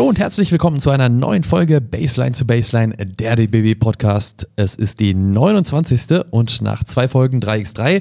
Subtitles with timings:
[0.00, 4.48] Hallo und herzlich willkommen zu einer neuen Folge Baseline zu Baseline, der DBB Podcast.
[4.56, 6.24] Es ist die 29.
[6.30, 8.00] und nach zwei Folgen 3x3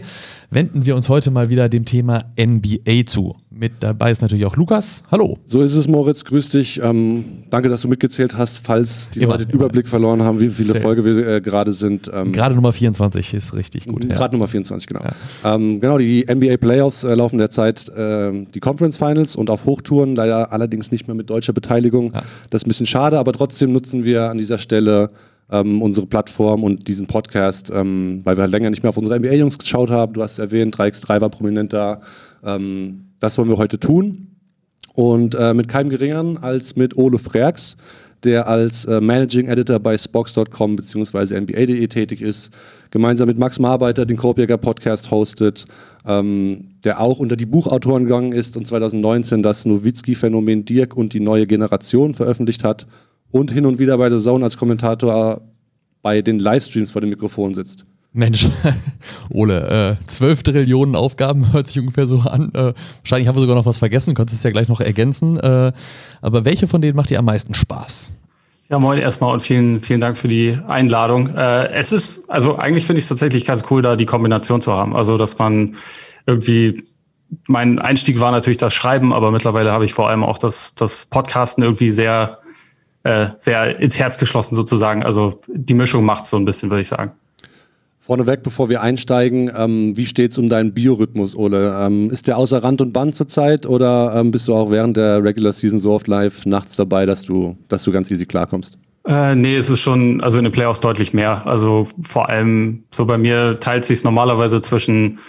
[0.51, 3.35] wenden wir uns heute mal wieder dem Thema NBA zu.
[3.51, 5.03] Mit dabei ist natürlich auch Lukas.
[5.11, 5.37] Hallo.
[5.47, 6.23] So ist es, Moritz.
[6.25, 6.81] Grüß dich.
[6.81, 9.65] Ähm, danke, dass du mitgezählt hast, falls die immer, Leute den immer.
[9.65, 12.09] Überblick verloren haben, wie viele Folge wir äh, gerade sind.
[12.13, 14.07] Ähm, gerade Nummer 24 ist richtig gut.
[14.07, 14.31] Gerade ja.
[14.31, 15.01] Nummer 24, genau.
[15.03, 15.55] Ja.
[15.55, 20.15] Ähm, genau, die NBA Playoffs äh, laufen derzeit äh, die Conference Finals und auf Hochtouren,
[20.15, 22.11] leider allerdings nicht mehr mit deutscher Beteiligung.
[22.13, 22.23] Ja.
[22.49, 25.11] Das ist ein bisschen schade, aber trotzdem nutzen wir an dieser Stelle
[25.51, 29.19] ähm, unsere Plattform und diesen Podcast, ähm, weil wir halt länger nicht mehr auf unsere
[29.19, 30.13] NBA-Jungs geschaut haben.
[30.13, 32.01] Du hast es erwähnt, 3x3 war prominent da.
[32.43, 34.27] Ähm, das wollen wir heute tun.
[34.93, 37.77] Und äh, mit keinem geringeren als mit Ole Freaks,
[38.23, 41.39] der als äh, Managing Editor bei Spox.com bzw.
[41.39, 42.51] NBA.de tätig ist,
[42.91, 45.65] gemeinsam mit Max Marbeiter den Korbjäger Podcast hostet,
[46.05, 51.21] ähm, der auch unter die Buchautoren gegangen ist und 2019 das Nowitzki-Phänomen Dirk und die
[51.21, 52.85] neue Generation veröffentlicht hat
[53.31, 55.41] und hin und wieder bei The Zone als Kommentator
[56.01, 57.85] bei den Livestreams vor dem Mikrofon sitzt.
[58.11, 58.49] Mensch,
[59.29, 62.51] Ole, äh, 12 Trillionen Aufgaben hört sich ungefähr so an.
[62.53, 65.37] Äh, wahrscheinlich haben wir sogar noch was vergessen, könntest es ja gleich noch ergänzen.
[65.37, 65.71] Äh,
[66.21, 68.13] aber welche von denen macht dir am meisten Spaß?
[68.69, 71.35] Ja, moin erstmal und vielen, vielen Dank für die Einladung.
[71.35, 74.73] Äh, es ist, also eigentlich finde ich es tatsächlich ganz cool, da die Kombination zu
[74.73, 74.95] haben.
[74.95, 75.75] Also, dass man
[76.25, 76.83] irgendwie,
[77.47, 81.07] mein Einstieg war natürlich das Schreiben, aber mittlerweile habe ich vor allem auch das, das
[81.07, 82.39] Podcasten irgendwie sehr,
[83.03, 85.03] äh, sehr ins Herz geschlossen sozusagen.
[85.03, 87.11] Also die Mischung macht es so ein bisschen, würde ich sagen.
[87.99, 91.79] Vorneweg, bevor wir einsteigen, ähm, wie steht es um deinen Biorhythmus, Ole?
[91.79, 95.23] Ähm, ist der außer Rand und Band zurzeit oder ähm, bist du auch während der
[95.23, 98.79] Regular Season so oft live nachts dabei, dass du, dass du ganz easy klarkommst?
[99.05, 101.45] Äh, nee, es ist schon, also in den Playoffs deutlich mehr.
[101.45, 105.19] Also vor allem so bei mir teilt sich normalerweise zwischen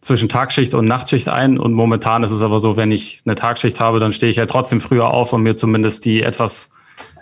[0.00, 3.80] zwischen Tagschicht und Nachtschicht ein und momentan ist es aber so, wenn ich eine Tagschicht
[3.80, 6.72] habe, dann stehe ich halt trotzdem früher auf, um mir zumindest die etwas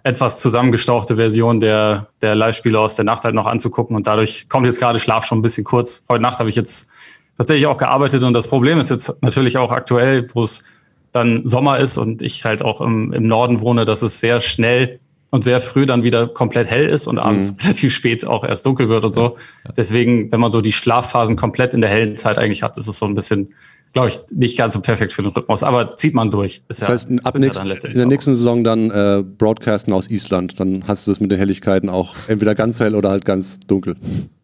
[0.09, 3.95] etwas zusammengestauchte Version der, der Live-Spiele aus der Nacht halt noch anzugucken.
[3.95, 6.05] Und dadurch kommt jetzt gerade Schlaf schon ein bisschen kurz.
[6.09, 6.89] Heute Nacht habe ich jetzt
[7.37, 8.23] tatsächlich auch gearbeitet.
[8.23, 10.65] Und das Problem ist jetzt natürlich auch aktuell, wo es
[11.13, 14.99] dann Sommer ist und ich halt auch im, im Norden wohne, dass es sehr schnell
[15.31, 17.57] und sehr früh dann wieder komplett hell ist und abends mhm.
[17.63, 19.37] relativ spät auch erst dunkel wird und so.
[19.77, 22.99] Deswegen, wenn man so die Schlafphasen komplett in der hellen Zeit eigentlich hat, ist es
[22.99, 23.53] so ein bisschen
[23.93, 26.63] glaube ich, nicht ganz so perfekt für den Rhythmus, aber zieht man durch.
[26.69, 30.85] Ist das heißt, ab nächst, in der nächsten Saison dann äh, Broadcasten aus Island, dann
[30.87, 33.97] hast du das mit den Helligkeiten auch entweder ganz hell oder halt ganz dunkel.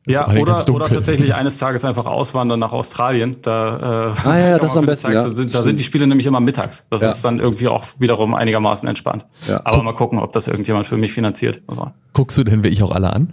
[0.06, 3.38] Ja, oder, oder tatsächlich eines Tages einfach auswandern nach Australien.
[3.40, 5.12] Da, äh, ah, ja, das ist am besten.
[5.12, 6.86] Ja, da, sind, da sind die Spiele nämlich immer mittags.
[6.90, 7.08] Das ja.
[7.08, 9.24] ist dann irgendwie auch wiederum einigermaßen entspannt.
[9.48, 9.62] Ja.
[9.64, 11.62] Aber mal gucken, ob das irgendjemand für mich finanziert.
[11.66, 11.90] Also.
[12.12, 13.32] Guckst du denn wirklich auch alle an?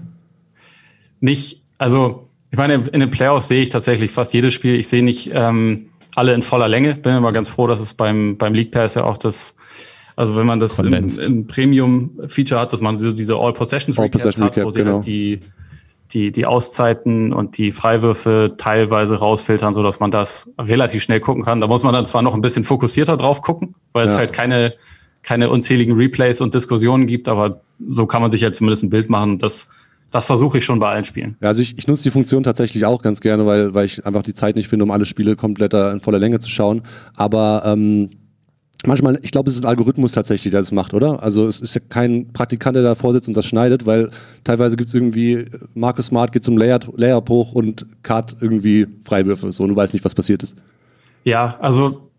[1.20, 4.76] Nicht, also ich meine, in den Playoffs sehe ich tatsächlich fast jedes Spiel.
[4.76, 6.96] Ich sehe nicht ähm, alle in voller Länge.
[6.96, 9.56] Bin immer ganz froh, dass es beim, beim League Pass ja auch das,
[10.16, 14.14] also wenn man das im, im Premium-Feature hat, dass man so diese All-Possessions All hat,
[14.14, 14.94] wo sie halt genau.
[14.96, 15.40] halt die,
[16.14, 21.44] die, die Auszeiten und die Freiwürfe teilweise rausfiltern, so dass man das relativ schnell gucken
[21.44, 21.62] kann.
[21.62, 24.12] Da muss man dann zwar noch ein bisschen fokussierter drauf gucken, weil ja.
[24.12, 24.74] es halt keine,
[25.24, 29.10] keine unzähligen Replays und Diskussionen gibt, aber so kann man sich halt zumindest ein Bild
[29.10, 29.40] machen.
[29.40, 29.70] Das
[30.12, 31.38] das versuche ich schon bei allen Spielen.
[31.42, 34.24] Ja, also ich, ich nutze die Funktion tatsächlich auch ganz gerne, weil, weil ich einfach
[34.24, 36.82] die Zeit nicht finde, um alle Spiele komplett in voller Länge zu schauen.
[37.16, 38.10] Aber ähm,
[38.86, 41.24] manchmal, ich glaube, es ist ein Algorithmus tatsächlich, der das macht, oder?
[41.24, 44.12] Also es ist ja kein Praktikant, der davor sitzt und das schneidet, weil
[44.44, 49.52] teilweise gibt es irgendwie, Markus Smart geht zum Layup, Layup hoch und Cut irgendwie Freiwürfe,
[49.52, 50.56] so und du weißt nicht, was passiert ist.
[51.24, 52.10] Ja, also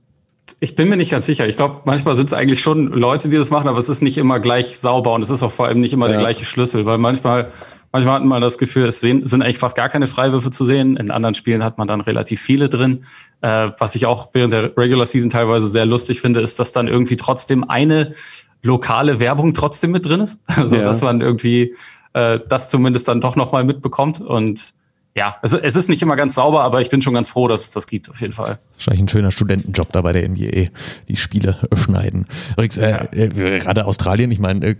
[0.61, 1.47] ich bin mir nicht ganz sicher.
[1.47, 4.19] Ich glaube, manchmal sind es eigentlich schon Leute, die das machen, aber es ist nicht
[4.19, 6.13] immer gleich sauber und es ist auch vor allem nicht immer ja.
[6.13, 7.49] der gleiche Schlüssel, weil manchmal
[7.93, 10.97] Manchmal hat man das Gefühl, es sind eigentlich fast gar keine Freiwürfe zu sehen.
[10.97, 13.05] In anderen Spielen hat man dann relativ viele drin.
[13.43, 16.89] Äh, was ich auch während der Regular Season teilweise sehr lustig finde, ist, dass dann
[16.89, 18.15] irgendwie trotzdem eine
[18.63, 20.41] lokale Werbung trotzdem mit drin ist.
[20.57, 20.85] Also ja.
[20.85, 21.75] dass man irgendwie
[22.15, 24.21] äh, das zumindest dann doch nochmal mitbekommt.
[24.21, 24.73] Und
[25.15, 27.65] ja, es, es, ist nicht immer ganz sauber, aber ich bin schon ganz froh, dass
[27.65, 28.59] es das gibt, auf jeden Fall.
[28.77, 30.71] Wahrscheinlich ein schöner Studentenjob da bei der NBA,
[31.09, 32.27] die Spiele schneiden.
[32.53, 34.77] Übrigens, äh, äh, gerade Australien, ich meine, äh,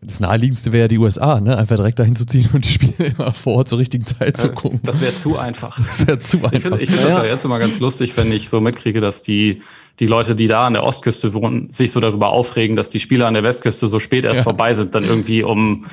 [0.00, 1.58] das naheliegendste wäre ja die USA, ne?
[1.58, 4.50] Einfach direkt dahin zu ziehen und die Spiele immer vor Ort zur richtigen Zeit zu
[4.50, 4.80] gucken.
[4.82, 5.78] Das wäre zu einfach.
[5.86, 6.52] Das wäre zu einfach.
[6.52, 7.04] Ich finde find ja.
[7.04, 9.62] das ja jetzt immer ganz lustig, wenn ich so mitkriege, dass die,
[10.00, 13.26] die Leute, die da an der Ostküste wohnen, sich so darüber aufregen, dass die Spiele
[13.26, 14.42] an der Westküste so spät erst ja.
[14.42, 15.84] vorbei sind, dann irgendwie um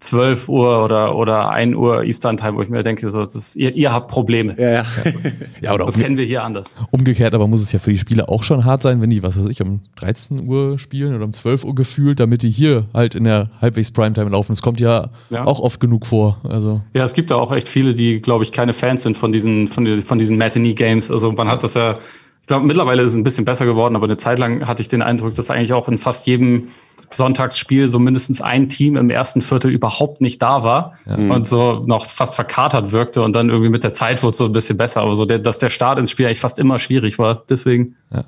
[0.00, 3.74] 12 Uhr oder, oder 1 Uhr Eastern Time, wo ich mir denke, so, das, ihr,
[3.76, 4.54] ihr habt Probleme.
[4.58, 4.86] Ja, ja.
[5.04, 5.14] Das,
[5.60, 6.74] ja, oder das kennen wir hier anders.
[6.90, 9.38] Umgekehrt aber muss es ja für die Spieler auch schon hart sein, wenn die, was
[9.38, 13.14] weiß ich, um 13 Uhr spielen oder um 12 Uhr gefühlt, damit die hier halt
[13.14, 14.52] in der halbwegs Primetime laufen.
[14.52, 15.44] Das kommt ja, ja.
[15.44, 16.38] auch oft genug vor.
[16.48, 16.80] Also.
[16.94, 19.68] Ja, es gibt da auch echt viele, die, glaube ich, keine Fans sind von diesen,
[19.68, 21.10] von, von diesen Matinee-Games.
[21.10, 21.98] Also man hat das ja
[22.50, 25.02] glaube, mittlerweile ist es ein bisschen besser geworden, aber eine Zeit lang hatte ich den
[25.02, 26.68] Eindruck, dass eigentlich auch in fast jedem
[27.12, 31.14] Sonntagsspiel so mindestens ein Team im ersten Viertel überhaupt nicht da war ja.
[31.14, 34.46] und so noch fast verkatert wirkte und dann irgendwie mit der Zeit wurde es so
[34.46, 35.02] ein bisschen besser.
[35.02, 37.44] Aber so, der, dass der Start ins Spiel eigentlich fast immer schwierig war.
[37.48, 37.96] Deswegen.
[38.12, 38.24] Ja.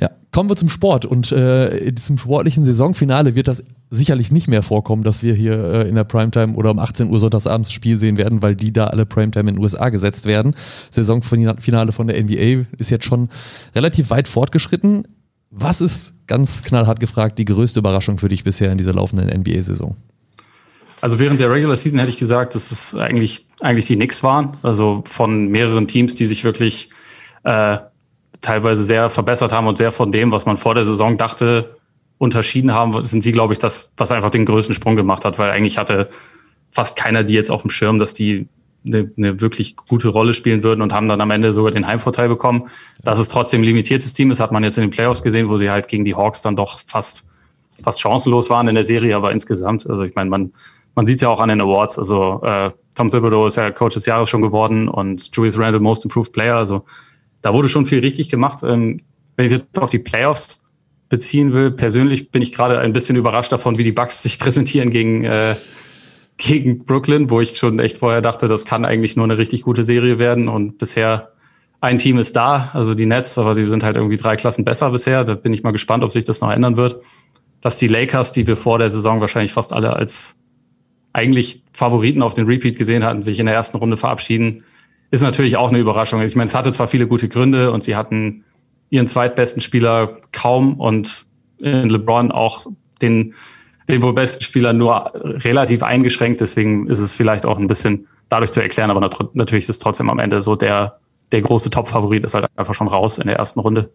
[0.00, 1.04] Ja, kommen wir zum Sport.
[1.04, 5.62] Und äh, in diesem sportlichen Saisonfinale wird das sicherlich nicht mehr vorkommen, dass wir hier
[5.62, 8.72] äh, in der Primetime oder um 18 Uhr sonntagsabends das Spiel sehen werden, weil die
[8.72, 10.54] da alle Primetime in den USA gesetzt werden.
[10.90, 13.28] Saisonfinale von der NBA ist jetzt schon
[13.74, 15.06] relativ weit fortgeschritten.
[15.50, 19.96] Was ist ganz knallhart gefragt die größte Überraschung für dich bisher in dieser laufenden NBA-Saison?
[21.02, 24.56] Also während der Regular Season hätte ich gesagt, dass es eigentlich, eigentlich die Knicks waren.
[24.62, 26.90] Also von mehreren Teams, die sich wirklich
[27.42, 27.78] äh,
[28.42, 31.76] teilweise sehr verbessert haben und sehr von dem, was man vor der Saison dachte,
[32.18, 35.50] unterschieden haben, sind sie, glaube ich, das, was einfach den größten Sprung gemacht hat, weil
[35.50, 36.08] eigentlich hatte
[36.70, 38.48] fast keiner die jetzt auf dem Schirm, dass die
[38.84, 42.28] eine, eine wirklich gute Rolle spielen würden und haben dann am Ende sogar den Heimvorteil
[42.28, 42.68] bekommen.
[43.02, 45.56] Dass es trotzdem ein limitiertes Team ist, hat man jetzt in den Playoffs gesehen, wo
[45.58, 47.28] sie halt gegen die Hawks dann doch fast,
[47.82, 50.52] fast chancenlos waren in der Serie, aber insgesamt, also ich meine, man,
[50.94, 53.94] man sieht es ja auch an den Awards, also äh, Tom Thibodeau ist ja Coach
[53.94, 56.84] des Jahres schon geworden und Julius Randle Most Improved Player, also
[57.42, 58.60] da wurde schon viel richtig gemacht.
[58.62, 58.98] Ähm,
[59.36, 60.60] wenn ich jetzt auf die Playoffs
[61.08, 64.90] beziehen will, persönlich bin ich gerade ein bisschen überrascht davon, wie die Bucks sich präsentieren
[64.90, 65.54] gegen, äh,
[66.38, 69.84] gegen Brooklyn, wo ich schon echt vorher dachte, das kann eigentlich nur eine richtig gute
[69.84, 70.48] Serie werden.
[70.48, 71.32] Und bisher
[71.80, 74.90] ein Team ist da, also die Nets, aber sie sind halt irgendwie drei Klassen besser
[74.90, 75.24] bisher.
[75.24, 77.02] Da bin ich mal gespannt, ob sich das noch ändern wird.
[77.60, 80.36] Dass die Lakers, die wir vor der Saison wahrscheinlich fast alle als
[81.12, 84.64] eigentlich Favoriten auf den Repeat gesehen hatten, sich in der ersten Runde verabschieden,
[85.12, 86.22] ist natürlich auch eine Überraschung.
[86.22, 88.44] Ich meine, es hatte zwar viele gute Gründe und sie hatten
[88.88, 91.26] ihren zweitbesten Spieler kaum und
[91.60, 92.66] in LeBron auch
[93.02, 93.34] den,
[93.88, 96.40] den wohl besten Spieler nur relativ eingeschränkt.
[96.40, 99.00] Deswegen ist es vielleicht auch ein bisschen dadurch zu erklären, aber
[99.34, 100.98] natürlich ist es trotzdem am Ende so, der,
[101.30, 103.92] der große Top-Favorit ist halt einfach schon raus in der ersten Runde.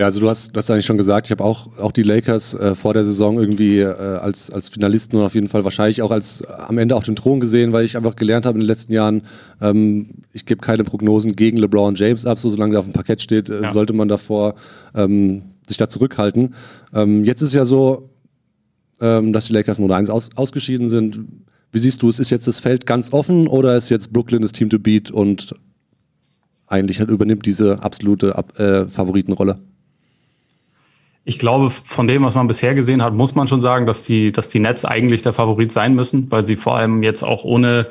[0.00, 1.26] Ja, also du hast das eigentlich schon gesagt.
[1.26, 5.18] Ich habe auch, auch die Lakers äh, vor der Saison irgendwie äh, als, als Finalisten
[5.18, 7.98] und auf jeden Fall wahrscheinlich auch als am Ende auf dem Thron gesehen, weil ich
[7.98, 9.24] einfach gelernt habe in den letzten Jahren,
[9.60, 13.20] ähm, ich gebe keine Prognosen gegen LeBron James ab, so solange der auf dem Parkett
[13.20, 13.72] steht, äh, ja.
[13.74, 14.54] sollte man davor
[14.94, 16.54] ähm, sich da zurückhalten.
[16.94, 18.08] Ähm, jetzt ist es ja so,
[19.02, 21.20] ähm, dass die Lakers Nummer 1 aus, ausgeschieden sind.
[21.72, 22.18] Wie siehst du es?
[22.18, 25.54] Ist jetzt das Feld ganz offen oder ist jetzt Brooklyn das Team to beat und
[26.66, 29.58] eigentlich halt übernimmt diese absolute Ab äh, Favoritenrolle?
[31.24, 34.32] Ich glaube, von dem, was man bisher gesehen hat, muss man schon sagen, dass die,
[34.32, 37.88] dass die Nets eigentlich der Favorit sein müssen, weil sie vor allem jetzt auch ohne,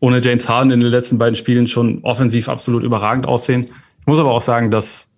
[0.00, 3.66] ohne James Harden in den letzten beiden Spielen schon offensiv absolut überragend aussehen.
[4.00, 5.12] Ich muss aber auch sagen, dass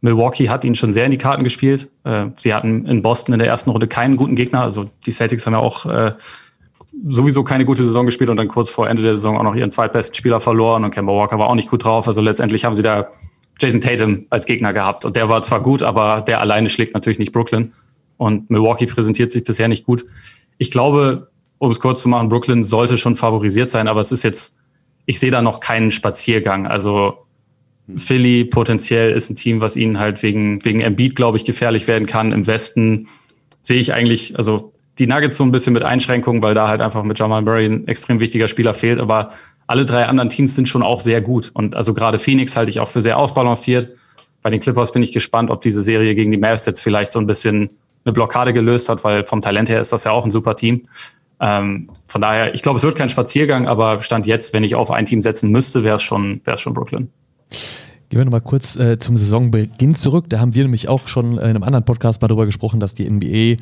[0.00, 1.88] Milwaukee hat ihnen schon sehr in die Karten gespielt.
[2.04, 4.62] Äh, sie hatten in Boston in der ersten Runde keinen guten Gegner.
[4.62, 6.12] Also die Celtics haben ja auch äh,
[7.06, 9.70] sowieso keine gute Saison gespielt und dann kurz vor Ende der Saison auch noch ihren
[9.70, 12.06] zweitbesten Spieler verloren und Kemba Walker war auch nicht gut drauf.
[12.08, 13.08] Also letztendlich haben sie da
[13.60, 15.04] Jason Tatum als Gegner gehabt.
[15.04, 17.72] Und der war zwar gut, aber der alleine schlägt natürlich nicht Brooklyn.
[18.16, 20.04] Und Milwaukee präsentiert sich bisher nicht gut.
[20.58, 21.28] Ich glaube,
[21.58, 24.58] um es kurz zu machen, Brooklyn sollte schon favorisiert sein, aber es ist jetzt,
[25.06, 26.66] ich sehe da noch keinen Spaziergang.
[26.66, 27.18] Also
[27.96, 32.06] Philly potenziell ist ein Team, was ihnen halt wegen, wegen Embiid, glaube ich, gefährlich werden
[32.06, 32.32] kann.
[32.32, 33.08] Im Westen
[33.60, 37.02] sehe ich eigentlich, also die Nuggets so ein bisschen mit Einschränkungen, weil da halt einfach
[37.02, 38.98] mit Jamal Murray ein extrem wichtiger Spieler fehlt.
[39.00, 39.32] Aber
[39.72, 41.50] alle drei anderen Teams sind schon auch sehr gut.
[41.54, 43.88] Und also gerade Phoenix halte ich auch für sehr ausbalanciert.
[44.42, 47.18] Bei den Clippers bin ich gespannt, ob diese Serie gegen die Mavs jetzt vielleicht so
[47.18, 47.70] ein bisschen
[48.04, 50.82] eine Blockade gelöst hat, weil vom Talent her ist das ja auch ein super Team.
[51.40, 54.90] Ähm, von daher, ich glaube, es wird kein Spaziergang, aber Stand jetzt, wenn ich auf
[54.90, 57.08] ein Team setzen müsste, wäre es schon, schon Brooklyn.
[58.10, 60.26] Gehen wir nochmal kurz äh, zum Saisonbeginn zurück.
[60.28, 63.08] Da haben wir nämlich auch schon in einem anderen Podcast mal darüber gesprochen, dass die
[63.08, 63.56] NBA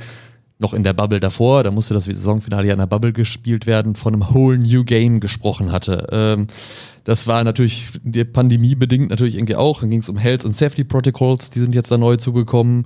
[0.61, 3.97] noch in der Bubble davor, da musste das Saisonfinale ja in der Bubble gespielt werden,
[3.97, 6.07] von einem Whole New Game gesprochen hatte.
[6.13, 6.47] Ähm,
[7.05, 9.81] das war natürlich die Pandemie bedingt natürlich irgendwie auch.
[9.81, 12.85] Dann ging es um Health und Safety Protocols, die sind jetzt da neu zugekommen.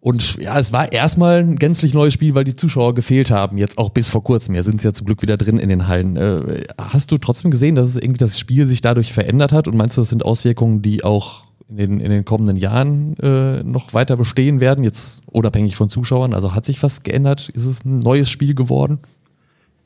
[0.00, 3.78] Und ja, es war erstmal ein gänzlich neues Spiel, weil die Zuschauer gefehlt haben, jetzt
[3.78, 4.54] auch bis vor kurzem.
[4.54, 6.16] Ja, sind sie ja zum Glück wieder drin in den Hallen.
[6.16, 9.68] Äh, hast du trotzdem gesehen, dass es irgendwie das Spiel sich dadurch verändert hat?
[9.68, 13.62] Und meinst du, das sind Auswirkungen, die auch in den, in den kommenden Jahren äh,
[13.62, 16.34] noch weiter bestehen werden, jetzt unabhängig von Zuschauern?
[16.34, 17.48] Also hat sich was geändert?
[17.48, 18.98] Ist es ein neues Spiel geworden?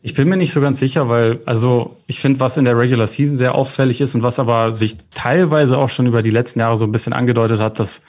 [0.03, 3.07] Ich bin mir nicht so ganz sicher, weil, also ich finde, was in der Regular
[3.07, 6.77] Season sehr auffällig ist und was aber sich teilweise auch schon über die letzten Jahre
[6.77, 8.03] so ein bisschen angedeutet hat, dass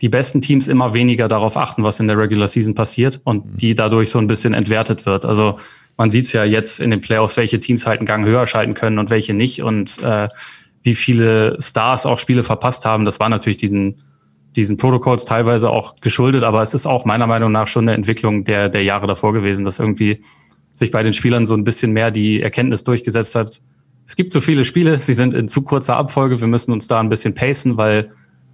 [0.00, 3.56] die besten Teams immer weniger darauf achten, was in der Regular Season passiert und mhm.
[3.56, 5.24] die dadurch so ein bisschen entwertet wird.
[5.24, 5.58] Also
[5.96, 8.74] man sieht es ja jetzt in den Playoffs, welche Teams halt einen Gang höher schalten
[8.74, 9.62] können und welche nicht.
[9.62, 10.28] Und äh,
[10.82, 13.04] wie viele Stars auch Spiele verpasst haben.
[13.04, 13.96] Das war natürlich diesen,
[14.56, 18.44] diesen Protocols teilweise auch geschuldet, aber es ist auch meiner Meinung nach schon eine Entwicklung
[18.44, 20.20] der, der Jahre davor gewesen, dass irgendwie
[20.74, 23.60] sich bei den Spielern so ein bisschen mehr die Erkenntnis durchgesetzt hat.
[24.06, 26.98] Es gibt so viele Spiele, sie sind in zu kurzer Abfolge, wir müssen uns da
[26.98, 28.10] ein bisschen pacen, weil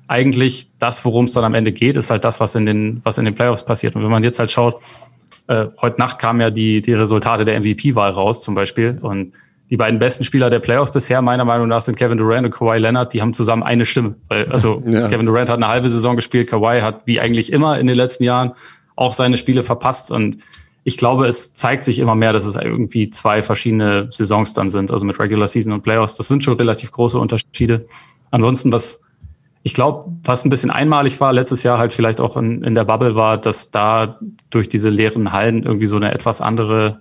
[0.09, 3.19] eigentlich das, worum es dann am Ende geht, ist halt das, was in den, was
[3.19, 3.97] in den Playoffs passiert.
[3.97, 4.81] Und wenn man jetzt halt schaut,
[5.49, 8.99] äh, heute Nacht kamen ja die, die Resultate der MVP-Wahl raus zum Beispiel.
[9.01, 9.33] Und
[9.71, 12.79] die beiden besten Spieler der Playoffs bisher, meiner Meinung nach, sind Kevin Durant und Kawhi
[12.79, 13.13] Leonard.
[13.13, 14.15] Die haben zusammen eine Stimme.
[14.29, 15.09] Also ja.
[15.09, 18.25] Kevin Durant hat eine halbe Saison gespielt, Kawhi hat wie eigentlich immer in den letzten
[18.25, 18.53] Jahren
[18.95, 20.11] auch seine Spiele verpasst.
[20.11, 20.37] Und
[20.85, 24.93] ich glaube, es zeigt sich immer mehr, dass es irgendwie zwei verschiedene Saisons dann sind,
[24.93, 26.17] also mit Regular Season und Playoffs.
[26.17, 27.87] Das sind schon relativ große Unterschiede.
[28.31, 29.01] Ansonsten, was
[29.65, 32.85] ich glaube, was ein bisschen einmalig war, letztes Jahr halt vielleicht auch in, in der
[32.85, 37.01] Bubble war, dass da durch diese leeren Hallen irgendwie so eine etwas andere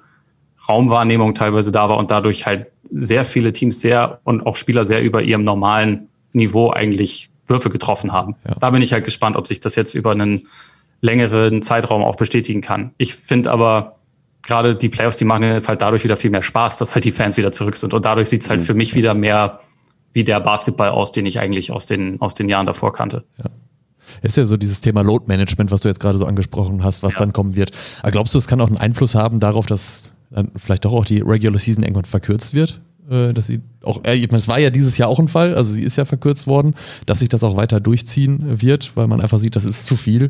[0.68, 5.02] Raumwahrnehmung teilweise da war und dadurch halt sehr viele Teams sehr und auch Spieler sehr
[5.02, 8.36] über ihrem normalen Niveau eigentlich Würfe getroffen haben.
[8.48, 8.56] Ja.
[8.60, 10.48] Da bin ich halt gespannt, ob sich das jetzt über einen
[11.02, 12.92] längeren Zeitraum auch bestätigen kann.
[12.98, 13.98] Ich finde aber
[14.42, 17.12] gerade die Playoffs, die machen jetzt halt dadurch wieder viel mehr Spaß, dass halt die
[17.12, 17.94] Fans wieder zurück sind.
[17.94, 18.66] Und dadurch sieht es halt mhm.
[18.66, 19.60] für mich wieder mehr
[20.14, 23.24] wie der Basketball aus, den ich eigentlich aus den, aus den Jahren davor kannte.
[23.38, 23.46] Ja.
[24.22, 27.16] Ist ja so dieses Thema Load Management, was du jetzt gerade so angesprochen hast, was
[27.16, 27.20] ja.
[27.20, 27.72] dann kommen wird.
[28.02, 31.06] Aber glaubst du, es kann auch einen Einfluss haben darauf, dass dann vielleicht doch auch
[31.06, 32.82] die Regular Season irgendwann verkürzt wird?
[33.10, 35.56] Äh, dass sie auch, äh, ich meine, es war ja dieses Jahr auch ein Fall,
[35.56, 36.74] also sie ist ja verkürzt worden,
[37.06, 40.30] dass sich das auch weiter durchziehen wird, weil man einfach sieht, das ist zu viel.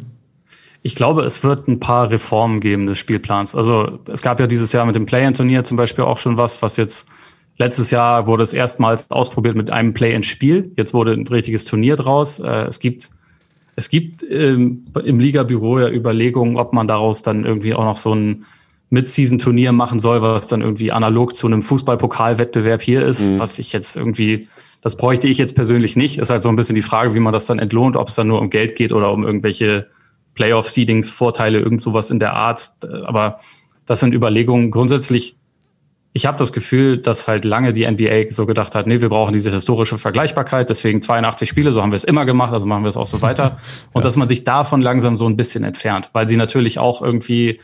[0.81, 3.55] Ich glaube, es wird ein paar Reformen geben des Spielplans.
[3.55, 6.77] Also es gab ja dieses Jahr mit dem Play-In-Turnier zum Beispiel auch schon was, was
[6.77, 7.07] jetzt
[7.57, 10.73] letztes Jahr wurde es erstmals ausprobiert mit einem Play-In-Spiel.
[10.77, 12.39] Jetzt wurde ein richtiges Turnier draus.
[12.39, 13.09] Äh, es gibt
[13.77, 18.13] es gibt ähm, im Ligabüro ja Überlegungen, ob man daraus dann irgendwie auch noch so
[18.13, 18.45] ein
[18.95, 23.39] Mid-Season-Turnier machen soll, was dann irgendwie analog zu einem Fußballpokalwettbewerb hier ist, mhm.
[23.39, 24.47] was ich jetzt irgendwie,
[24.81, 26.17] das bräuchte ich jetzt persönlich nicht.
[26.17, 28.27] Ist halt so ein bisschen die Frage, wie man das dann entlohnt, ob es dann
[28.27, 29.87] nur um Geld geht oder um irgendwelche
[30.33, 32.71] Playoff-Seedings, Vorteile, irgend sowas in der Art.
[33.05, 33.39] Aber
[33.85, 34.71] das sind Überlegungen.
[34.71, 35.37] Grundsätzlich,
[36.13, 39.33] ich habe das Gefühl, dass halt lange die NBA so gedacht hat, nee, wir brauchen
[39.33, 42.89] diese historische Vergleichbarkeit, deswegen 82 Spiele, so haben wir es immer gemacht, also machen wir
[42.89, 43.59] es auch so weiter.
[43.91, 44.07] Und ja.
[44.07, 47.59] dass man sich davon langsam so ein bisschen entfernt, weil sie natürlich auch irgendwie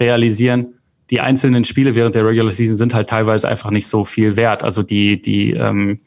[0.00, 0.74] realisieren,
[1.10, 4.62] die einzelnen Spiele während der Regular Season sind halt teilweise einfach nicht so viel wert.
[4.62, 6.00] Also die, die ähm,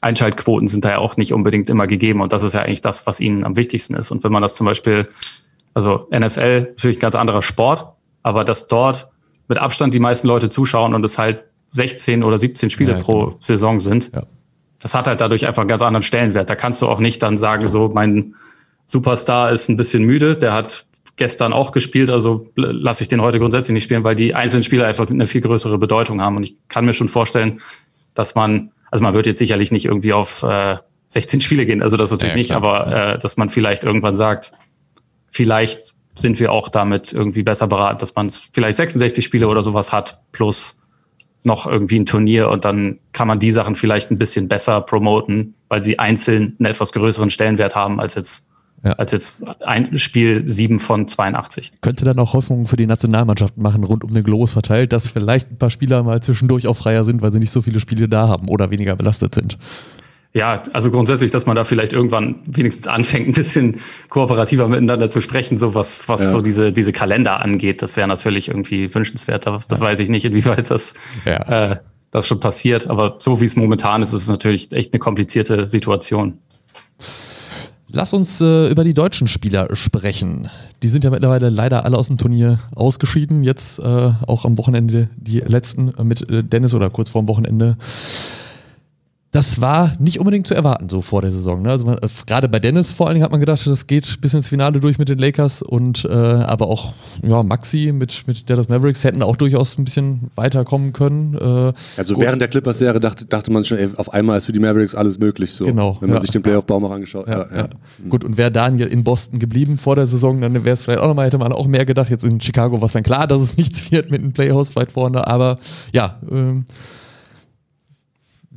[0.00, 2.20] Einschaltquoten sind da ja auch nicht unbedingt immer gegeben.
[2.20, 4.10] Und das ist ja eigentlich das, was ihnen am wichtigsten ist.
[4.10, 5.08] Und wenn man das zum Beispiel
[5.76, 9.08] also NFL natürlich ein ganz anderer Sport, aber dass dort
[9.46, 13.26] mit Abstand die meisten Leute zuschauen und es halt 16 oder 17 Spiele ja, pro
[13.26, 13.36] genau.
[13.40, 14.22] Saison sind, ja.
[14.78, 16.48] das hat halt dadurch einfach einen ganz anderen Stellenwert.
[16.48, 18.34] Da kannst du auch nicht dann sagen, so mein
[18.86, 23.38] Superstar ist ein bisschen müde, der hat gestern auch gespielt, also lasse ich den heute
[23.38, 26.36] grundsätzlich nicht spielen, weil die einzelnen Spieler einfach eine viel größere Bedeutung haben.
[26.36, 27.60] Und ich kann mir schon vorstellen,
[28.14, 30.76] dass man, also man wird jetzt sicherlich nicht irgendwie auf äh,
[31.08, 34.52] 16 Spiele gehen, also das natürlich ja, nicht, aber äh, dass man vielleicht irgendwann sagt,
[35.30, 39.92] vielleicht sind wir auch damit irgendwie besser beraten, dass man vielleicht 66 Spiele oder sowas
[39.92, 40.82] hat, plus
[41.44, 45.54] noch irgendwie ein Turnier und dann kann man die Sachen vielleicht ein bisschen besser promoten,
[45.68, 48.50] weil sie einzeln einen etwas größeren Stellenwert haben als jetzt
[48.84, 48.92] ja.
[48.92, 51.72] als jetzt ein Spiel 7 von 82.
[51.80, 55.50] Könnte dann auch Hoffnungen für die Nationalmannschaft machen, rund um den Globus verteilt, dass vielleicht
[55.50, 58.28] ein paar Spieler mal zwischendurch auch freier sind, weil sie nicht so viele Spiele da
[58.28, 59.58] haben oder weniger belastet sind.
[60.36, 63.80] Ja, also grundsätzlich, dass man da vielleicht irgendwann wenigstens anfängt, ein bisschen
[64.10, 66.30] kooperativer miteinander zu sprechen, so was, was ja.
[66.30, 67.80] so diese, diese Kalender angeht.
[67.80, 69.46] Das wäre natürlich irgendwie wünschenswert.
[69.46, 69.86] Das, das ja.
[69.86, 70.92] weiß ich nicht, inwieweit das,
[71.24, 71.70] ja.
[71.70, 71.76] äh,
[72.10, 72.90] das schon passiert.
[72.90, 76.38] Aber so wie es momentan ist, ist es natürlich echt eine komplizierte Situation.
[77.88, 80.48] Lass uns äh, über die deutschen Spieler sprechen.
[80.82, 83.44] Die sind ja mittlerweile leider alle aus dem Turnier ausgeschieden.
[83.44, 87.76] Jetzt äh, auch am Wochenende die letzten mit äh, Dennis oder kurz vorm Wochenende
[89.36, 91.60] das war nicht unbedingt zu erwarten, so vor der Saison.
[91.60, 91.68] Ne?
[91.68, 94.32] Also man, äh, gerade bei Dennis vor allen Dingen hat man gedacht, das geht bis
[94.32, 98.70] ins Finale durch mit den Lakers und äh, aber auch ja, Maxi mit, mit Dallas
[98.70, 101.34] Mavericks hätten auch durchaus ein bisschen weiterkommen können.
[101.34, 102.24] Äh, also gut.
[102.24, 105.18] während der Clippers-Serie dachte, dachte man schon, ey, auf einmal ist für die Mavericks alles
[105.18, 106.22] möglich, so, genau, wenn man ja.
[106.22, 107.50] sich den Playoff-Baum auch angeschaut hat.
[107.50, 107.68] Ja, ja.
[108.08, 111.08] Gut, und wäre Daniel in Boston geblieben vor der Saison, dann wäre es vielleicht auch
[111.08, 112.08] nochmal, hätte man auch mehr gedacht.
[112.08, 114.92] Jetzt in Chicago war es dann klar, dass es nichts wird mit einem Playhouse weit
[114.92, 115.58] vorne, aber
[115.92, 116.64] ja, ähm,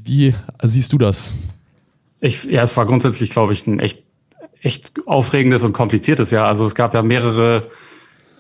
[0.10, 1.36] wie siehst du das?
[2.20, 4.04] Ich, ja, es war grundsätzlich, glaube ich, ein echt,
[4.62, 6.48] echt aufregendes und kompliziertes Jahr.
[6.48, 7.68] Also es gab ja mehrere,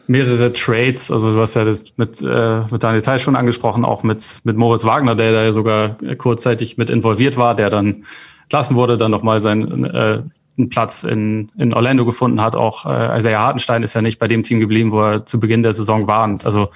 [0.07, 1.11] mehrere Trades.
[1.11, 4.57] Also du hast ja das mit, äh, mit Daniel Teil schon angesprochen, auch mit, mit
[4.57, 8.03] Moritz Wagner, der da ja sogar kurzzeitig mit involviert war, der dann
[8.43, 10.23] entlassen wurde, dann nochmal seinen äh,
[10.57, 12.55] einen Platz in, in Orlando gefunden hat.
[12.55, 15.63] Auch äh, Isaiah Hartenstein ist ja nicht bei dem Team geblieben, wo er zu Beginn
[15.63, 16.25] der Saison war.
[16.25, 16.69] Und also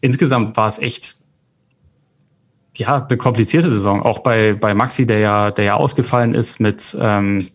[0.00, 1.19] insgesamt war es echt
[2.76, 4.02] ja, eine komplizierte Saison.
[4.02, 7.48] Auch bei, bei Maxi, der ja, der ja ausgefallen ist mit, ähm,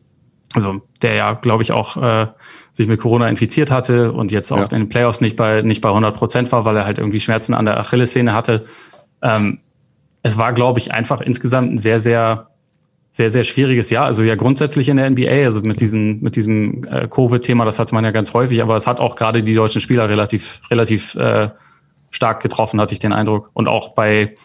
[0.53, 2.27] also der ja, glaube ich, auch äh,
[2.73, 4.63] sich mit Corona infiziert hatte und jetzt auch ja.
[4.63, 7.53] in den Playoffs nicht bei, nicht bei 100 Prozent war, weil er halt irgendwie Schmerzen
[7.53, 8.65] an der Achillessehne hatte.
[9.21, 9.59] Ähm,
[10.23, 12.49] es war, glaube ich, einfach insgesamt ein sehr, sehr,
[13.11, 14.05] sehr, sehr schwieriges Jahr.
[14.05, 17.93] Also ja grundsätzlich in der NBA, also mit, diesen, mit diesem äh, Covid-Thema, das hat
[17.93, 21.49] man ja ganz häufig, aber es hat auch gerade die deutschen Spieler relativ, relativ äh,
[22.09, 23.51] stark getroffen, hatte ich den Eindruck.
[23.53, 24.35] Und auch bei,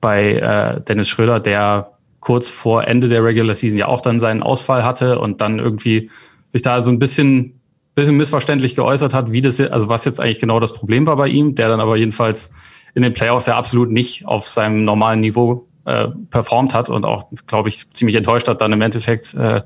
[0.00, 4.42] bei äh, Dennis Schröder, der kurz vor Ende der Regular Season ja auch dann seinen
[4.42, 6.10] Ausfall hatte und dann irgendwie
[6.50, 7.60] sich da so ein bisschen,
[7.94, 11.28] bisschen missverständlich geäußert hat, wie das, also was jetzt eigentlich genau das Problem war bei
[11.28, 12.52] ihm, der dann aber jedenfalls
[12.94, 17.28] in den Playoffs ja absolut nicht auf seinem normalen Niveau äh, performt hat und auch,
[17.46, 19.62] glaube ich, ziemlich enttäuscht hat dann im Endeffekt äh,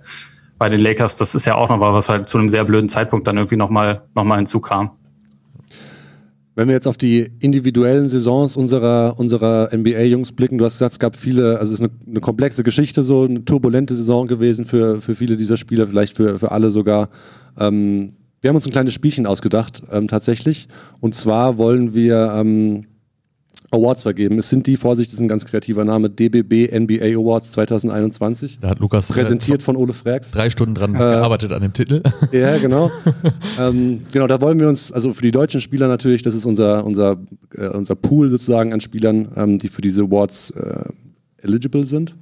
[0.58, 1.16] bei den Lakers.
[1.16, 4.02] Das ist ja auch nochmal, was halt zu einem sehr blöden Zeitpunkt dann irgendwie nochmal
[4.14, 4.92] noch mal hinzukam.
[6.54, 10.98] Wenn wir jetzt auf die individuellen Saisons unserer, unserer NBA-Jungs blicken, du hast gesagt, es
[10.98, 15.00] gab viele, also es ist eine, eine, komplexe Geschichte, so eine turbulente Saison gewesen für,
[15.00, 17.08] für viele dieser Spieler, vielleicht für, für alle sogar.
[17.58, 20.68] Ähm, wir haben uns ein kleines Spielchen ausgedacht, ähm, tatsächlich.
[21.00, 22.86] Und zwar wollen wir ähm,
[23.72, 24.38] Awards vergeben.
[24.38, 28.58] Es sind die, Vorsicht, das ist ein ganz kreativer Name, DBB NBA Awards 2021.
[28.60, 30.30] Da hat Lukas äh, präsentiert von Ole Freaks.
[30.30, 32.02] Drei Stunden dran äh, gearbeitet an dem Titel.
[32.32, 32.90] Ja, genau.
[33.60, 36.84] ähm, genau, da wollen wir uns, also für die deutschen Spieler natürlich, das ist unser,
[36.84, 37.18] unser,
[37.54, 40.84] äh, unser Pool sozusagen an Spielern, ähm, die für diese Awards äh,
[41.42, 42.14] eligible sind.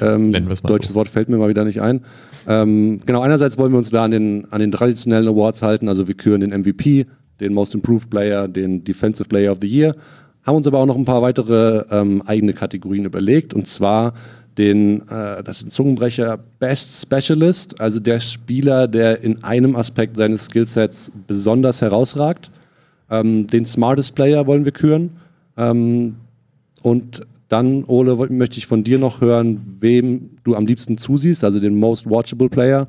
[0.00, 0.94] Ähm, deutsches so.
[0.94, 2.02] Wort fällt mir mal wieder nicht ein.
[2.46, 6.06] Ähm, genau, einerseits wollen wir uns da an den, an den traditionellen Awards halten, also
[6.06, 7.06] wir küren den MVP,
[7.40, 9.96] den Most Improved Player, den Defensive Player of the Year
[10.44, 14.14] haben uns aber auch noch ein paar weitere ähm, eigene Kategorien überlegt und zwar
[14.58, 20.16] den, äh, das ist ein Zungenbrecher, Best Specialist, also der Spieler, der in einem Aspekt
[20.16, 22.50] seines Skillsets besonders herausragt.
[23.10, 25.10] Ähm, den Smartest Player wollen wir küren.
[25.56, 26.16] Ähm,
[26.82, 31.58] und dann, Ole, möchte ich von dir noch hören, wem du am liebsten zusiehst, also
[31.58, 32.86] den Most Watchable Player.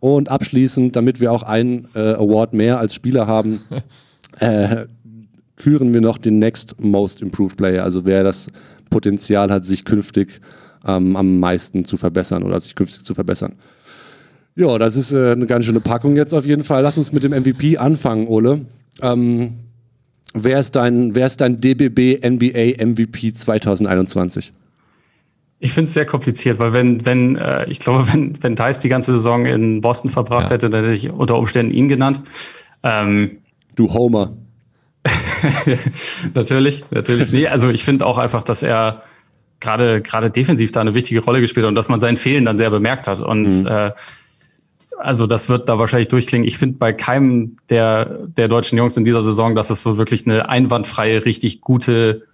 [0.00, 3.60] Und abschließend, damit wir auch einen äh, Award mehr als Spieler haben,
[4.40, 4.86] äh,
[5.60, 8.50] küren wir noch den Next Most Improved Player, also wer das
[8.88, 10.40] Potenzial hat, sich künftig
[10.86, 13.54] ähm, am meisten zu verbessern oder sich künftig zu verbessern.
[14.56, 16.82] Ja, das ist äh, eine ganz schöne Packung jetzt auf jeden Fall.
[16.82, 18.62] Lass uns mit dem MVP anfangen, Ole.
[19.02, 19.52] Ähm,
[20.32, 24.52] wer, ist dein, wer ist dein DBB NBA MVP 2021?
[25.58, 28.88] Ich finde es sehr kompliziert, weil wenn, wenn, äh, ich glaube, wenn, wenn Dice die
[28.88, 30.54] ganze Saison in Boston verbracht ja.
[30.54, 32.22] hätte, dann hätte ich unter Umständen ihn genannt.
[32.82, 33.38] Ähm,
[33.76, 34.32] du Homer.
[36.34, 37.32] natürlich, natürlich.
[37.32, 39.02] Nee, also ich finde auch einfach, dass er
[39.60, 42.58] gerade gerade defensiv da eine wichtige Rolle gespielt hat und dass man sein Fehlen dann
[42.58, 43.20] sehr bemerkt hat.
[43.20, 43.66] Und mhm.
[43.66, 43.92] äh,
[44.98, 46.46] also das wird da wahrscheinlich durchklingen.
[46.46, 50.26] Ich finde bei keinem der, der deutschen Jungs in dieser Saison, dass es so wirklich
[50.26, 52.26] eine einwandfreie, richtig gute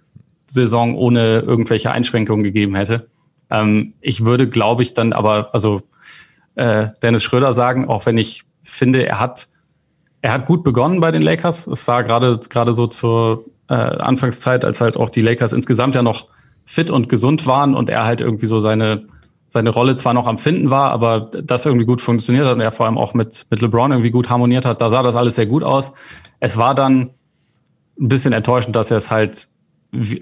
[0.47, 3.07] Saison ohne irgendwelche Einschränkungen gegeben hätte.
[3.49, 5.81] Ähm, ich würde, glaube ich, dann aber, also
[6.55, 9.47] äh, Dennis Schröder sagen, auch wenn ich finde, er hat
[10.21, 11.67] er hat gut begonnen bei den Lakers.
[11.67, 16.01] Es sah gerade gerade so zur äh, Anfangszeit, als halt auch die Lakers insgesamt ja
[16.01, 16.27] noch
[16.65, 19.07] fit und gesund waren und er halt irgendwie so seine
[19.49, 22.71] seine Rolle zwar noch am Finden war, aber das irgendwie gut funktioniert hat und er
[22.71, 25.45] vor allem auch mit, mit LeBron irgendwie gut harmoniert hat, da sah das alles sehr
[25.45, 25.93] gut aus.
[26.39, 27.11] Es war dann
[27.99, 29.47] ein bisschen enttäuschend, dass er es halt,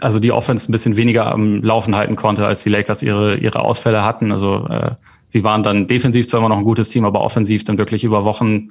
[0.01, 3.61] also die Offense ein bisschen weniger am Laufen halten konnte, als die Lakers ihre, ihre
[3.61, 4.31] Ausfälle hatten.
[4.31, 4.91] Also äh,
[5.27, 8.25] sie waren dann defensiv zwar immer noch ein gutes Team, aber offensiv dann wirklich über
[8.25, 8.69] Wochen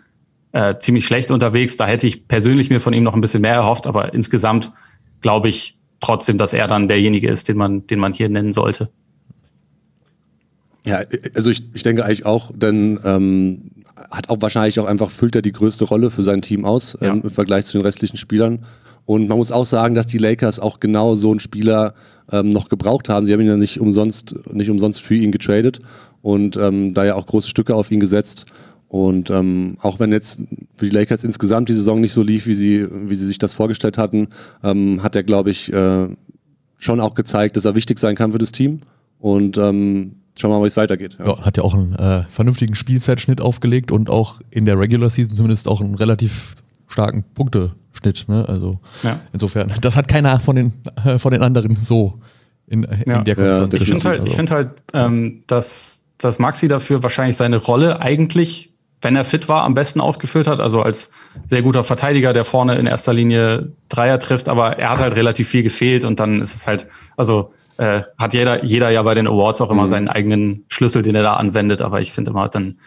[0.55, 1.77] äh, ziemlich schlecht unterwegs.
[1.77, 4.73] Da hätte ich persönlich mir von ihm noch ein bisschen mehr erhofft, aber insgesamt
[5.21, 8.89] glaube ich trotzdem, dass er dann derjenige ist, den man, den man hier nennen sollte.
[10.87, 11.01] Ja,
[11.35, 13.71] also ich, ich denke eigentlich auch, denn ähm,
[14.11, 17.09] hat auch wahrscheinlich auch einfach, füllt er die größte Rolle für sein Team aus ja.
[17.09, 18.65] ähm, im Vergleich zu den restlichen Spielern.
[19.07, 21.95] Und man muss auch sagen, dass die Lakers auch genau so einen Spieler
[22.31, 23.27] ähm, noch gebraucht haben.
[23.27, 25.81] Sie haben ihn ja nicht umsonst, nicht umsonst für ihn getradet
[26.23, 28.47] und ähm, da ja auch große Stücke auf ihn gesetzt.
[28.89, 30.43] Und ähm, auch wenn jetzt
[30.77, 33.53] für die Lakers insgesamt die Saison nicht so lief, wie sie, wie sie sich das
[33.53, 34.29] vorgestellt hatten,
[34.63, 36.09] ähm, hat er, glaube ich, äh,
[36.79, 38.83] schon auch gezeigt, dass er wichtig sein kann für das Team.
[39.19, 41.17] Und ähm, schauen wir mal, wie es weitergeht.
[41.19, 41.27] Ja.
[41.27, 41.45] ja.
[41.45, 45.67] hat ja auch einen äh, vernünftigen Spielzeitschnitt aufgelegt und auch in der Regular Season zumindest
[45.67, 46.55] auch einen relativ
[46.87, 48.27] starken Punkteschnitt.
[48.29, 48.49] Ne?
[48.49, 49.21] Also ja.
[49.33, 50.73] insofern, das hat keiner von den,
[51.05, 52.21] äh, von den anderen so
[52.67, 53.23] in, in ja.
[53.23, 53.75] der Konstanz.
[53.75, 54.37] ich finde halt, also.
[54.37, 58.74] find halt ähm, dass, dass Maxi dafür wahrscheinlich seine Rolle eigentlich
[59.05, 60.61] wenn er fit war, am besten ausgefüllt hat.
[60.61, 61.13] Also als
[61.47, 65.49] sehr guter Verteidiger, der vorne in erster Linie Dreier trifft, aber er hat halt relativ
[65.49, 66.87] viel gefehlt und dann ist es halt,
[67.17, 69.89] also äh, hat jeder, jeder ja bei den Awards auch immer mhm.
[69.89, 71.83] seinen eigenen Schlüssel, den er da anwendet.
[71.83, 72.79] Aber ich finde immer dann,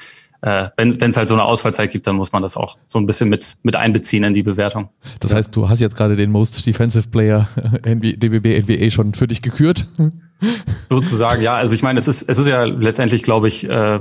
[0.42, 3.06] äh, wenn es halt so eine Ausfallzeit gibt, dann muss man das auch so ein
[3.06, 4.90] bisschen mit, mit einbeziehen in die Bewertung.
[5.20, 7.48] Das heißt, du hast jetzt gerade den Most Defensive Player
[7.84, 9.88] DBB NBA schon für dich gekürt?
[10.90, 11.56] Sozusagen, ja.
[11.56, 14.00] Also ich meine, es ist, es ist ja letztendlich, glaube ich, äh,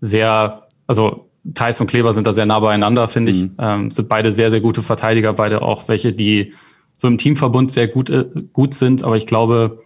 [0.00, 3.42] sehr, also Thais und Kleber sind da sehr nah beieinander, finde ich.
[3.42, 3.54] Mhm.
[3.58, 6.52] Ähm, sind beide sehr, sehr gute Verteidiger, beide auch welche, die
[6.96, 9.02] so im Teamverbund sehr gut, äh, gut sind.
[9.02, 9.82] Aber ich glaube,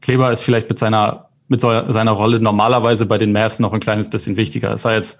[0.00, 3.80] Kleber ist vielleicht mit seiner mit so, seiner Rolle normalerweise bei den Mavs noch ein
[3.80, 4.72] kleines bisschen wichtiger.
[4.72, 5.18] Es sei jetzt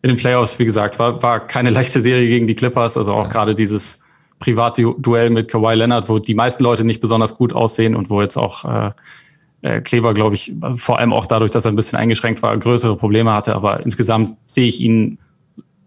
[0.00, 3.26] in den Playoffs, wie gesagt, war, war keine leichte Serie gegen die Clippers, also auch
[3.26, 3.30] ja.
[3.30, 4.00] gerade dieses
[4.38, 8.38] Privatduell mit Kawhi Leonard, wo die meisten Leute nicht besonders gut aussehen und wo jetzt
[8.38, 8.90] auch äh,
[9.66, 12.96] äh, Kleber, glaube ich, vor allem auch dadurch, dass er ein bisschen eingeschränkt war, größere
[12.96, 13.54] Probleme hatte.
[13.54, 15.18] Aber insgesamt sehe ich ihn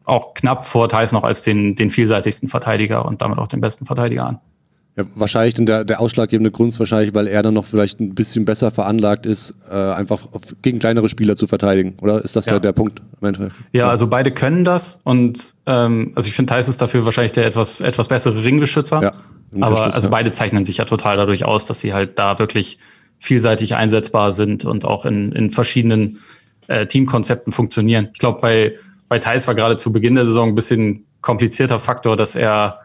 [0.04, 3.86] auch knapp vor Thais noch als den, den vielseitigsten Verteidiger und damit auch den besten
[3.86, 4.40] Verteidiger an.
[4.98, 8.44] Ja, wahrscheinlich der, der ausschlaggebende Grund ist wahrscheinlich, weil er dann noch vielleicht ein bisschen
[8.44, 11.96] besser veranlagt ist, äh, einfach auf, gegen kleinere Spieler zu verteidigen.
[12.02, 12.54] Oder ist das ja.
[12.54, 13.02] der, der Punkt?
[13.72, 17.46] Ja, also beide können das und ähm, also ich finde, Thais ist dafür wahrscheinlich der
[17.46, 19.02] etwas, etwas bessere Ringbeschützer.
[19.02, 19.14] Ja,
[19.62, 22.80] aber also beide zeichnen sich ja total dadurch aus, dass sie halt da wirklich
[23.20, 26.20] vielseitig einsetzbar sind und auch in, in verschiedenen
[26.68, 28.10] äh, Teamkonzepten funktionieren.
[28.14, 28.76] Ich glaube, bei,
[29.08, 32.80] bei Thais war gerade zu Beginn der Saison ein bisschen komplizierter Faktor, dass er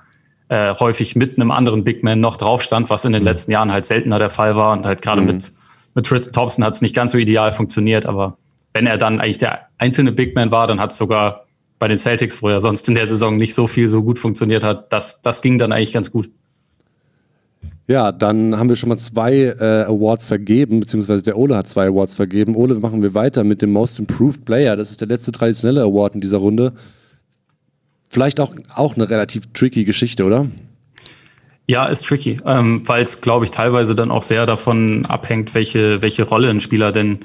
[0.49, 3.29] äh, häufig mit einem anderen Big Man noch drauf stand, was in den mhm.
[3.29, 4.73] letzten Jahren halt seltener der Fall war.
[4.73, 5.29] Und halt gerade mhm.
[5.29, 5.53] mit,
[5.95, 8.37] mit Tristan Thompson hat es nicht ganz so ideal funktioniert, aber
[8.73, 11.45] wenn er dann eigentlich der einzelne Big Man war, dann hat es sogar
[11.79, 14.65] bei den Celtics, wo er sonst in der Saison nicht so viel so gut funktioniert
[14.65, 16.31] hat, das, das ging dann eigentlich ganz gut.
[17.87, 21.89] Ja, dann haben wir schon mal zwei äh, Awards vergeben, beziehungsweise der Ole hat zwei
[21.89, 22.57] Awards vergeben.
[22.57, 24.75] Ole, machen wir weiter mit dem Most Improved Player.
[24.77, 26.73] Das ist der letzte traditionelle Award in dieser Runde.
[28.09, 30.47] Vielleicht auch, auch eine relativ tricky Geschichte, oder?
[31.67, 36.01] Ja, ist tricky, ähm, weil es, glaube ich, teilweise dann auch sehr davon abhängt, welche,
[36.01, 37.21] welche Rolle ein Spieler denn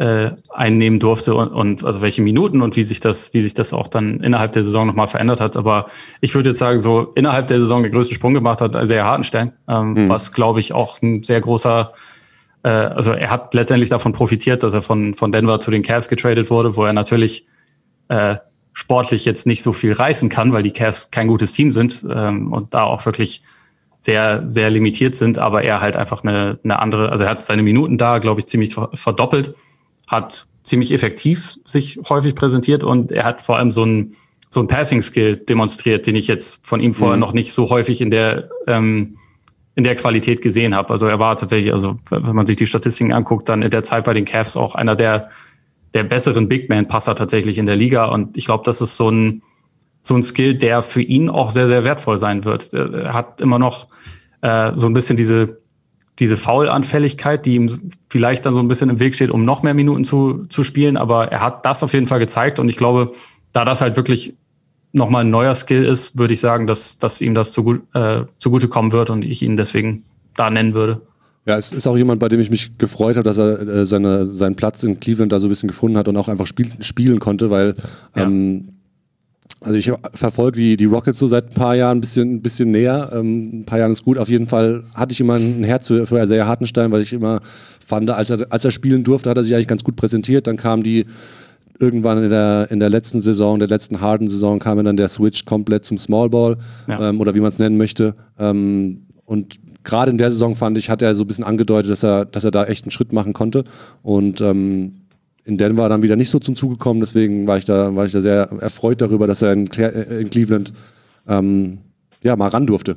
[0.00, 3.74] äh, einnehmen durfte und, und also welche Minuten und wie sich das, wie sich das
[3.74, 5.58] auch dann innerhalb der Saison nochmal verändert hat.
[5.58, 5.88] Aber
[6.22, 9.52] ich würde jetzt sagen, so innerhalb der Saison den größten Sprung gemacht hat, sehr Hartenstein,
[9.68, 10.08] ähm, mhm.
[10.08, 11.92] was glaube ich auch ein sehr großer,
[12.62, 16.08] äh, also er hat letztendlich davon profitiert, dass er von, von Denver zu den Cavs
[16.08, 17.46] getradet wurde, wo er natürlich
[18.08, 18.36] äh,
[18.72, 22.54] sportlich jetzt nicht so viel reißen kann, weil die Cavs kein gutes Team sind ähm,
[22.54, 23.42] und da auch wirklich
[23.98, 27.62] sehr, sehr limitiert sind, aber er halt einfach eine, eine andere, also er hat seine
[27.62, 29.54] Minuten da, glaube ich, ziemlich verdoppelt
[30.10, 34.16] hat ziemlich effektiv sich häufig präsentiert und er hat vor allem so ein
[34.52, 37.20] so ein Passing-Skill demonstriert, den ich jetzt von ihm vorher mhm.
[37.20, 39.16] noch nicht so häufig in der ähm,
[39.76, 40.90] in der Qualität gesehen habe.
[40.90, 44.04] Also er war tatsächlich, also wenn man sich die Statistiken anguckt, dann in der Zeit
[44.04, 45.30] bei den Cavs auch einer der
[45.94, 49.10] der besseren Big Man Passer tatsächlich in der Liga und ich glaube, das ist so
[49.10, 49.42] ein
[50.02, 52.74] so ein Skill, der für ihn auch sehr sehr wertvoll sein wird.
[52.74, 53.86] Er hat immer noch
[54.40, 55.58] äh, so ein bisschen diese
[56.20, 59.74] diese Foulanfälligkeit, die ihm vielleicht dann so ein bisschen im Weg steht, um noch mehr
[59.74, 60.96] Minuten zu, zu spielen.
[60.96, 63.12] Aber er hat das auf jeden Fall gezeigt und ich glaube,
[63.52, 64.36] da das halt wirklich
[64.92, 68.92] nochmal ein neuer Skill ist, würde ich sagen, dass, dass ihm das zugut, äh, zugutekommen
[68.92, 70.04] wird und ich ihn deswegen
[70.34, 71.00] da nennen würde.
[71.46, 74.26] Ja, es ist auch jemand, bei dem ich mich gefreut habe, dass er äh, seine,
[74.26, 77.18] seinen Platz in Cleveland da so ein bisschen gefunden hat und auch einfach spiel, spielen
[77.18, 77.74] konnte, weil
[78.14, 78.24] ja.
[78.24, 78.68] ähm,
[79.60, 82.70] also ich verfolge die, die Rockets so seit ein paar Jahren ein bisschen, ein bisschen
[82.70, 83.10] näher.
[83.12, 84.16] Ähm, ein paar Jahren ist gut.
[84.16, 87.40] Auf jeden Fall hatte ich immer ein Herz für, für Isaiah Hartenstein, weil ich immer
[87.86, 90.46] fand, als er, als er spielen durfte, hat er sich eigentlich ganz gut präsentiert.
[90.46, 91.04] Dann kam die
[91.78, 95.44] irgendwann in der, in der letzten Saison, der letzten harten Saison, kam dann der Switch
[95.44, 96.56] komplett zum Small Ball
[96.88, 97.10] ja.
[97.10, 98.14] ähm, oder wie man es nennen möchte.
[98.38, 102.02] Ähm, und gerade in der Saison fand ich, hat er so ein bisschen angedeutet, dass
[102.02, 103.64] er, dass er da echt einen Schritt machen konnte.
[104.02, 104.99] Und ähm,
[105.44, 107.00] in Denver dann wieder nicht so zum Zuge gekommen.
[107.00, 110.72] Deswegen war ich da, war ich da sehr erfreut darüber, dass er in, in Cleveland
[111.28, 111.78] ähm,
[112.22, 112.96] ja, mal ran durfte.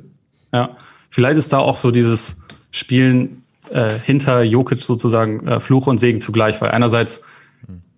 [0.52, 0.76] Ja,
[1.10, 6.20] vielleicht ist da auch so dieses Spielen äh, hinter Jokic sozusagen äh, Fluch und Segen
[6.20, 7.22] zugleich, weil einerseits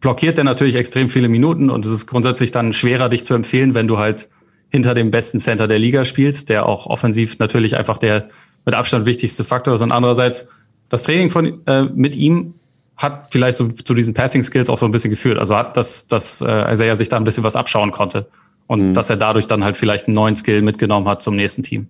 [0.01, 3.75] blockiert er natürlich extrem viele Minuten und es ist grundsätzlich dann schwerer, dich zu empfehlen,
[3.75, 4.29] wenn du halt
[4.69, 8.29] hinter dem besten Center der Liga spielst, der auch offensiv natürlich einfach der
[8.65, 9.81] mit Abstand wichtigste Faktor ist.
[9.81, 10.49] Und andererseits
[10.89, 12.55] das Training von, äh, mit ihm
[12.97, 15.39] hat vielleicht so zu diesen Passing-Skills auch so ein bisschen geführt.
[15.39, 18.27] Also hat das, dass äh, Isaiah sich da ein bisschen was abschauen konnte.
[18.67, 18.95] Und mhm.
[18.95, 21.89] dass er dadurch dann halt vielleicht einen neuen Skill mitgenommen hat zum nächsten Team.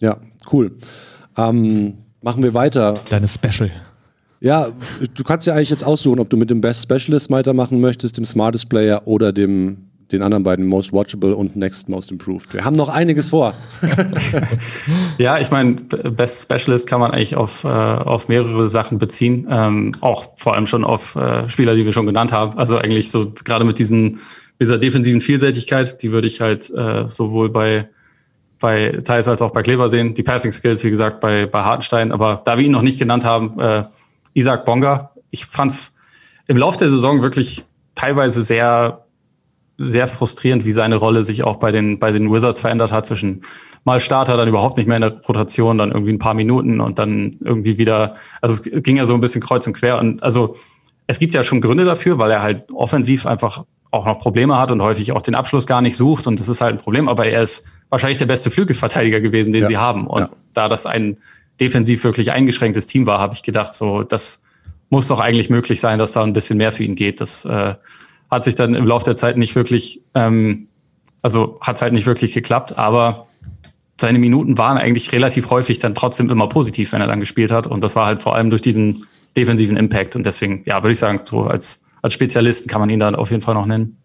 [0.00, 0.18] Ja,
[0.52, 0.72] cool.
[1.36, 2.94] Ähm, machen wir weiter.
[3.08, 3.70] Deine Special.
[4.40, 4.68] Ja,
[5.14, 8.24] du kannst ja eigentlich jetzt aussuchen, ob du mit dem Best Specialist weitermachen möchtest, dem
[8.24, 12.52] Smartest Player oder dem den anderen beiden Most Watchable und Next Most Improved.
[12.54, 13.54] Wir haben noch einiges vor.
[15.18, 19.46] ja, ich meine, Best Specialist kann man eigentlich auf, äh, auf mehrere Sachen beziehen.
[19.50, 22.58] Ähm, auch vor allem schon auf äh, Spieler, die wir schon genannt haben.
[22.58, 24.20] Also eigentlich so gerade mit diesen,
[24.60, 27.88] dieser defensiven Vielseitigkeit, die würde ich halt äh, sowohl bei
[28.60, 30.14] bei Thais als auch bei Kleber sehen.
[30.14, 32.12] Die Passing Skills, wie gesagt, bei, bei Hartenstein.
[32.12, 33.82] Aber da wir ihn noch nicht genannt haben, äh,
[34.34, 35.10] Isaac Bonga.
[35.30, 35.96] Ich fand's
[36.46, 39.04] im Laufe der Saison wirklich teilweise sehr
[39.82, 43.42] sehr frustrierend, wie seine Rolle sich auch bei den, bei den Wizards verändert hat zwischen
[43.84, 46.98] mal Starter, dann überhaupt nicht mehr in der Rotation, dann irgendwie ein paar Minuten und
[46.98, 50.56] dann irgendwie wieder, also es ging ja so ein bisschen kreuz und quer und also
[51.06, 54.70] es gibt ja schon Gründe dafür, weil er halt offensiv einfach auch noch Probleme hat
[54.70, 57.26] und häufig auch den Abschluss gar nicht sucht und das ist halt ein Problem, aber
[57.26, 59.68] er ist wahrscheinlich der beste Flügelverteidiger gewesen, den ja.
[59.68, 60.30] sie haben und ja.
[60.54, 61.16] da das ein
[61.60, 64.42] defensiv wirklich eingeschränktes Team war, habe ich gedacht, so das
[64.92, 67.22] muss doch eigentlich möglich sein, dass da ein bisschen mehr für ihn geht.
[67.22, 67.74] Das äh,
[68.32, 70.68] hat sich dann im Laufe der Zeit nicht wirklich, ähm,
[71.20, 73.26] also hat es halt nicht wirklich geklappt, aber
[74.00, 77.66] seine Minuten waren eigentlich relativ häufig dann trotzdem immer positiv, wenn er dann gespielt hat.
[77.66, 79.04] Und das war halt vor allem durch diesen
[79.36, 80.16] defensiven Impact.
[80.16, 83.30] Und deswegen, ja, würde ich sagen, so als, als Spezialisten kann man ihn dann auf
[83.30, 83.98] jeden Fall noch nennen.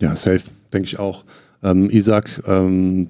[0.00, 1.24] Ja, safe, denke ich auch.
[1.62, 3.08] Ähm, Isaac, ähm,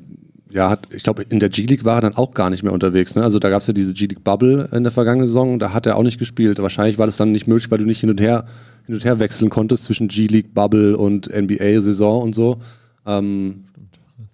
[0.51, 3.15] ja, hat, ich glaube, in der G-League war er dann auch gar nicht mehr unterwegs.
[3.17, 3.23] Ne?
[3.23, 6.03] Also da gab es ja diese G-League-Bubble in der vergangenen Saison, da hat er auch
[6.03, 6.59] nicht gespielt.
[6.59, 8.45] Wahrscheinlich war das dann nicht möglich, weil du nicht hin und her,
[8.87, 12.59] hin und her wechseln konntest zwischen G-League-Bubble und NBA-Saison und so.
[13.07, 13.65] Ähm,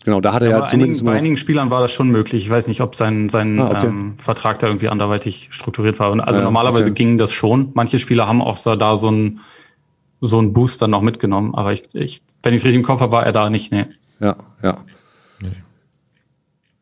[0.04, 1.00] genau, da hat er ja, zumindest.
[1.00, 2.44] Einigen, bei einigen Spielern war das schon möglich.
[2.44, 3.86] Ich weiß nicht, ob sein, sein ah, okay.
[3.86, 6.12] ähm, Vertrag da irgendwie anderweitig strukturiert war.
[6.26, 7.04] Also ja, normalerweise okay.
[7.04, 7.70] ging das schon.
[7.74, 9.40] Manche Spieler haben auch so da so einen
[10.22, 13.12] so einen Booster noch mitgenommen, aber ich, ich wenn ich es richtig im Kopf habe,
[13.12, 13.72] war er da nicht.
[13.72, 13.86] Nee.
[14.20, 14.76] Ja, ja.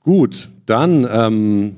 [0.08, 1.76] Gut, dann ähm,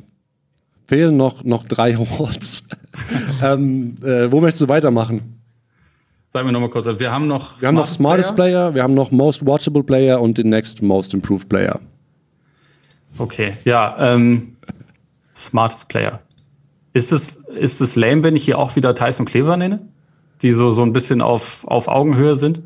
[0.87, 2.62] fehlen noch, noch drei Awards.
[3.42, 5.39] ähm, äh, wo möchtest du weitermachen?
[6.33, 6.87] Sag mir nochmal kurz.
[6.87, 8.71] Wir haben noch wir haben noch Smartest Player?
[8.71, 11.81] Player, wir haben noch Most Watchable Player und den Next Most Improved Player.
[13.19, 13.97] Okay, ja.
[13.99, 14.57] Ähm,
[15.35, 16.21] Smartest Player.
[16.93, 19.81] Ist es, ist es lame, wenn ich hier auch wieder Tyson Kleber nenne?
[20.43, 22.62] Die so, so ein bisschen auf, auf Augenhöhe sind?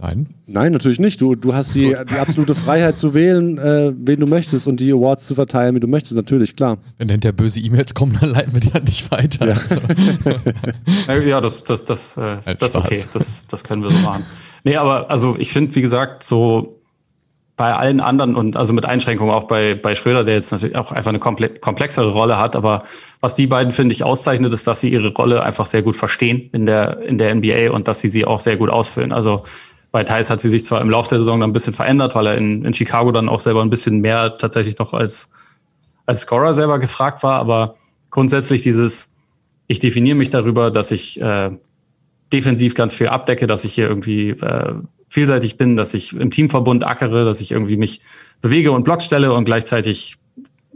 [0.00, 0.28] Nein.
[0.46, 1.20] Nein, natürlich nicht.
[1.20, 4.92] Du, du hast die, die absolute Freiheit zu wählen, äh, wen du möchtest und die
[4.92, 6.14] Awards zu verteilen, wie du möchtest.
[6.14, 6.78] Natürlich, klar.
[6.98, 9.48] Wenn hinterher böse E-Mails kommen, dann leiten wir die an dich weiter.
[9.48, 9.56] Ja,
[11.06, 11.22] also.
[11.26, 13.04] ja das, das, das, äh, das ist okay.
[13.12, 14.24] Das, das können wir so machen.
[14.62, 16.78] Nee, aber also ich finde, wie gesagt, so
[17.56, 20.92] bei allen anderen und also mit Einschränkungen auch bei, bei Schröder, der jetzt natürlich auch
[20.92, 22.84] einfach eine komplexere Rolle hat, aber
[23.20, 26.50] was die beiden, finde ich, auszeichnet, ist, dass sie ihre Rolle einfach sehr gut verstehen
[26.52, 29.10] in der, in der NBA und dass sie sie auch sehr gut ausfüllen.
[29.10, 29.42] Also
[29.90, 32.26] bei Thais hat sie sich zwar im Laufe der Saison dann ein bisschen verändert, weil
[32.26, 35.30] er in, in Chicago dann auch selber ein bisschen mehr tatsächlich noch als,
[36.06, 37.76] als Scorer selber gefragt war, aber
[38.10, 39.12] grundsätzlich dieses,
[39.66, 41.50] ich definiere mich darüber, dass ich äh,
[42.32, 44.74] defensiv ganz viel abdecke, dass ich hier irgendwie äh,
[45.08, 48.02] vielseitig bin, dass ich im Teamverbund ackere, dass ich irgendwie mich
[48.42, 50.16] bewege und Blocks stelle und gleichzeitig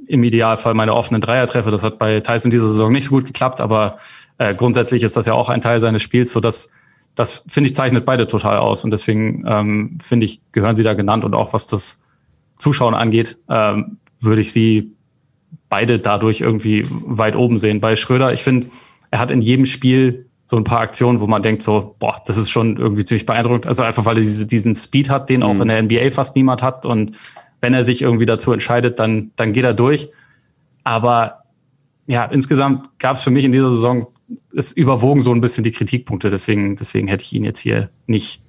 [0.07, 1.70] im Idealfall meine offenen Dreier treffe.
[1.70, 3.98] Das hat bei Tyson dieser Saison nicht so gut geklappt, aber
[4.38, 6.72] äh, grundsätzlich ist das ja auch ein Teil seines Spiels, so dass
[7.14, 10.94] das finde ich zeichnet beide total aus und deswegen ähm, finde ich gehören sie da
[10.94, 12.01] genannt und auch was das
[12.57, 14.92] Zuschauen angeht, ähm, würde ich sie
[15.68, 17.81] beide dadurch irgendwie weit oben sehen.
[17.81, 18.68] Bei Schröder, ich finde,
[19.11, 22.37] er hat in jedem Spiel so ein paar Aktionen, wo man denkt so, boah, das
[22.37, 23.66] ist schon irgendwie ziemlich beeindruckend.
[23.66, 25.62] Also einfach, weil er diese, diesen Speed hat, den auch mhm.
[25.62, 27.16] in der NBA fast niemand hat und
[27.61, 30.09] wenn er sich irgendwie dazu entscheidet, dann, dann geht er durch.
[30.85, 31.44] Aber
[32.07, 34.09] ja, insgesamt gab es für mich in dieser Saison
[34.55, 36.31] es überwogen so ein bisschen die Kritikpunkte.
[36.31, 38.42] Deswegen, deswegen hätte ich ihn jetzt hier nicht,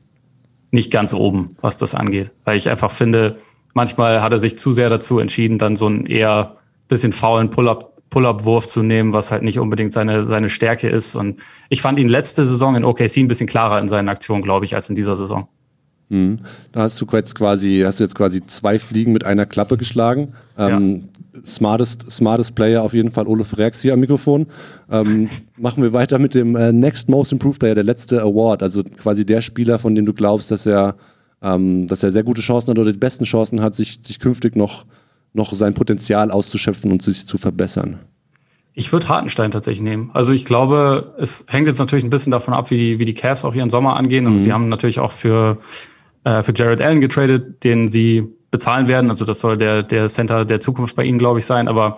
[0.71, 2.31] nicht ganz oben, was das angeht.
[2.45, 3.37] Weil ich einfach finde,
[3.73, 7.93] manchmal hat er sich zu sehr dazu entschieden, dann so einen eher bisschen faulen Pull-up
[8.13, 11.15] Pull-up-Wurf zu nehmen, was halt nicht unbedingt seine, seine Stärke ist.
[11.15, 14.65] Und ich fand ihn letzte Saison in OKC ein bisschen klarer in seinen Aktionen, glaube
[14.65, 15.47] ich, als in dieser Saison.
[16.13, 16.37] Mhm.
[16.71, 20.33] Da hast du jetzt quasi, hast du jetzt quasi zwei Fliegen mit einer Klappe geschlagen.
[20.59, 21.41] Ähm, ja.
[21.43, 24.45] smartest, smartest Player auf jeden Fall Olaf Rex hier am Mikrofon.
[24.91, 25.27] Ähm,
[25.59, 28.61] machen wir weiter mit dem äh, Next Most Improved Player, der letzte Award.
[28.61, 30.95] Also quasi der Spieler, von dem du glaubst, dass er,
[31.41, 34.55] ähm, dass er sehr gute Chancen hat oder die besten Chancen hat, sich, sich künftig
[34.55, 34.85] noch,
[35.33, 37.97] noch sein Potenzial auszuschöpfen und sich zu verbessern.
[38.75, 40.09] Ich würde Hartenstein tatsächlich nehmen.
[40.13, 43.13] Also ich glaube, es hängt jetzt natürlich ein bisschen davon ab, wie die, wie die
[43.13, 44.25] Cavs auch ihren Sommer angehen.
[44.25, 44.43] Also mhm.
[44.43, 45.57] sie haben natürlich auch für
[46.23, 49.09] äh, für Jared Allen getradet, den sie bezahlen werden.
[49.09, 51.67] Also das soll der, der Center der Zukunft bei ihnen, glaube ich, sein.
[51.67, 51.97] Aber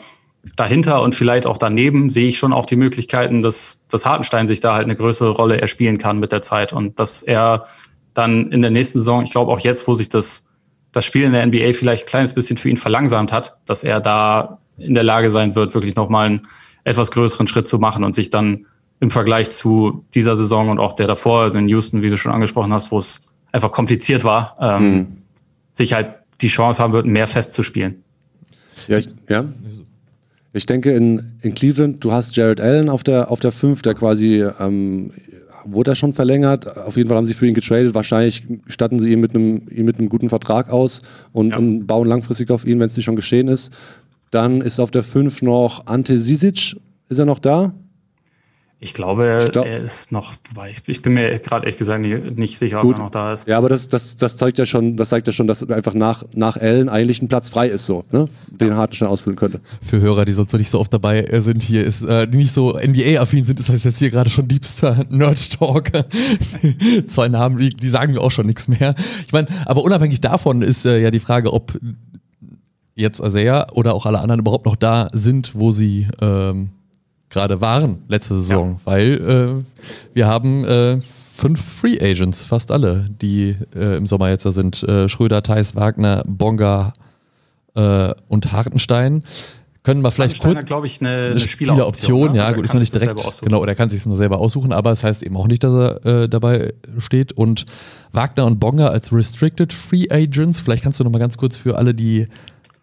[0.56, 4.60] dahinter und vielleicht auch daneben sehe ich schon auch die Möglichkeiten, dass, dass Hartenstein sich
[4.60, 7.66] da halt eine größere Rolle erspielen kann mit der Zeit und dass er
[8.14, 10.48] dann in der nächsten Saison, ich glaube auch jetzt, wo sich das,
[10.92, 14.00] das Spiel in der NBA vielleicht ein kleines bisschen für ihn verlangsamt hat, dass er
[14.00, 16.42] da in der Lage sein wird, wirklich nochmal einen
[16.84, 18.68] etwas größeren Schritt zu machen und sich dann
[19.00, 22.32] im Vergleich zu dieser Saison und auch der davor, also in Houston, wie du schon
[22.32, 25.08] angesprochen hast, wo es einfach kompliziert war, ähm, mhm.
[25.72, 26.10] sich halt
[26.42, 28.04] die Chance haben wird, mehr festzuspielen.
[28.88, 29.46] Ja, ich, ja.
[30.54, 33.94] Ich denke, in, in Cleveland, du hast Jared Allen auf der, auf der 5, der
[33.94, 35.12] quasi, ähm,
[35.66, 36.78] wurde er schon verlängert.
[36.78, 37.94] Auf jeden Fall haben sie für ihn getradet.
[37.94, 41.02] Wahrscheinlich statten sie ihn mit einem, ihn mit einem guten Vertrag aus
[41.34, 41.58] und, ja.
[41.58, 43.74] und bauen langfristig auf ihn, wenn es nicht schon geschehen ist.
[44.32, 46.76] Dann ist auf der 5 noch Ante Sisic.
[47.10, 47.74] Ist er noch da?
[48.86, 50.36] Ich glaube, ich glaub, er ist noch,
[50.70, 52.94] ich, ich bin mir gerade ehrlich gesagt nicht, nicht sicher, gut.
[52.94, 53.48] ob er noch da ist.
[53.48, 56.24] Ja, aber das, das, das zeigt ja schon, das zeigt ja schon, dass einfach nach,
[56.36, 58.30] nach Ellen eigentlich ein Platz frei ist, so, ne?
[58.52, 58.76] den ja.
[58.76, 59.60] Harten schnell ausfüllen könnte.
[59.82, 62.38] Für Hörer, die sonst noch nicht so oft dabei äh, sind, hier ist, äh, die
[62.38, 65.90] nicht so NBA-affin sind, ist das jetzt hier gerade schon liebster Nerd-Talk.
[67.08, 68.94] Zwei Namen, die, die sagen mir auch schon nichts mehr.
[69.26, 71.76] Ich meine, aber unabhängig davon ist äh, ja die Frage, ob
[72.94, 76.70] jetzt Isaiah oder auch alle anderen überhaupt noch da sind, wo sie ähm,
[77.30, 78.80] gerade waren letzte Saison, ja.
[78.86, 79.84] weil äh,
[80.14, 84.84] wir haben äh, fünf Free Agents, fast alle, die äh, im Sommer jetzt da sind.
[84.84, 86.94] Äh, Schröder, Theis, Wagner, Bonga
[87.76, 89.24] äh, und Hartenstein.
[89.84, 90.66] Können wir vielleicht kurz.
[90.66, 92.34] glaube ich, eine, eine Spieleroption.
[92.34, 93.22] ja, gut, ist noch nicht direkt.
[93.42, 95.48] Genau, oder er kann sich es nur selber aussuchen, aber es das heißt eben auch
[95.48, 97.34] nicht, dass er äh, dabei steht.
[97.34, 97.68] Und
[98.12, 100.60] Wagner und Bonga als Restricted Free Agents.
[100.60, 102.28] Vielleicht kannst du noch mal ganz kurz für alle, die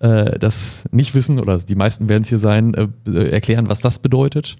[0.03, 3.99] äh, das nicht wissen, oder die meisten werden es hier sein, äh, erklären, was das
[3.99, 4.57] bedeutet.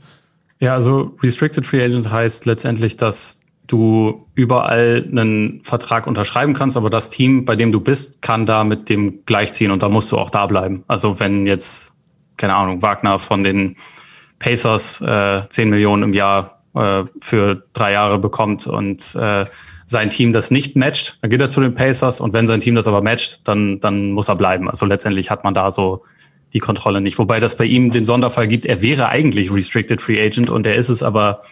[0.61, 6.91] Ja, also Restricted Free Agent heißt letztendlich, dass du überall einen Vertrag unterschreiben kannst, aber
[6.91, 10.19] das Team, bei dem du bist, kann da mit dem gleichziehen und da musst du
[10.19, 10.85] auch da bleiben.
[10.89, 11.93] Also wenn jetzt
[12.37, 13.77] keine Ahnung, Wagner von den
[14.41, 19.45] Pacers äh, 10 Millionen im Jahr äh, für drei Jahre bekommt und äh,
[19.93, 22.75] sein Team das nicht matcht, dann geht er zu den Pacers und wenn sein Team
[22.75, 24.69] das aber matcht, dann, dann muss er bleiben.
[24.69, 26.03] Also letztendlich hat man da so
[26.53, 27.19] die Kontrolle nicht.
[27.19, 30.75] Wobei das bei ihm den Sonderfall gibt, er wäre eigentlich Restricted Free Agent und er
[30.75, 31.43] ist es aber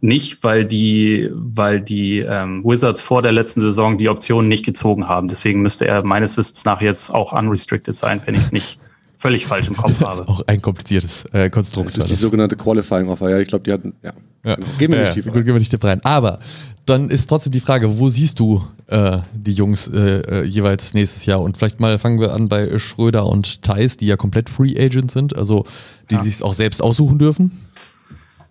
[0.00, 5.08] nicht, weil die, weil die ähm, Wizards vor der letzten Saison die Optionen nicht gezogen
[5.08, 5.28] haben.
[5.28, 8.80] Deswegen müsste er meines Wissens nach jetzt auch unrestricted sein, wenn ich es nicht
[9.22, 10.26] völlig falsch im Kopf habe.
[10.28, 11.96] auch ein kompliziertes äh, Konstrukt.
[11.96, 13.30] Das ist die sogenannte Qualifying Offer.
[13.30, 14.12] Ja, ich glaube, die hatten, ja.
[14.44, 14.56] ja.
[14.78, 15.44] Gehen wir nicht tiefer rein.
[15.44, 16.00] Gehen wir nicht tiefer rein.
[16.02, 16.40] Aber
[16.86, 21.24] dann ist trotzdem die Frage, wo siehst du äh, die Jungs äh, äh, jeweils nächstes
[21.24, 21.40] Jahr?
[21.40, 25.14] Und vielleicht mal fangen wir an bei Schröder und Thais, die ja komplett Free Agents
[25.14, 25.66] sind, also
[26.10, 26.22] die ja.
[26.22, 27.52] sich auch selbst aussuchen dürfen.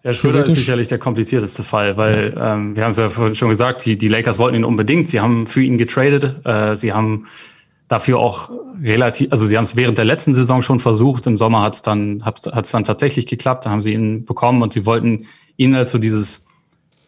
[0.03, 3.49] Ja, Schröder ist sicherlich der komplizierteste Fall, weil ähm, wir haben es ja vorhin schon
[3.49, 5.09] gesagt, die, die Lakers wollten ihn unbedingt.
[5.09, 6.43] Sie haben für ihn getradet.
[6.45, 7.27] Äh, sie haben
[7.91, 8.49] dafür auch
[8.81, 11.27] relativ, also sie haben es während der letzten Saison schon versucht.
[11.27, 13.65] Im Sommer hat es dann, hat's dann tatsächlich geklappt.
[13.65, 15.27] Da haben sie ihn bekommen und sie wollten
[15.57, 16.45] ihn also dieses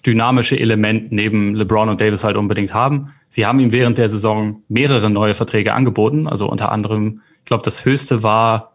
[0.06, 3.14] dynamische Element neben LeBron und Davis halt unbedingt haben.
[3.30, 6.28] Sie haben ihm während der Saison mehrere neue Verträge angeboten.
[6.28, 8.74] Also unter anderem, ich glaube, das höchste war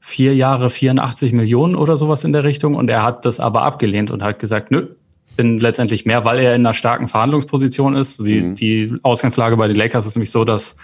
[0.00, 2.74] vier Jahre 84 Millionen oder sowas in der Richtung.
[2.74, 4.88] Und er hat das aber abgelehnt und hat gesagt, nö,
[5.36, 8.26] bin letztendlich mehr, weil er in einer starken Verhandlungsposition ist.
[8.26, 8.54] Die, mhm.
[8.54, 10.76] die Ausgangslage bei den Lakers ist nämlich so, dass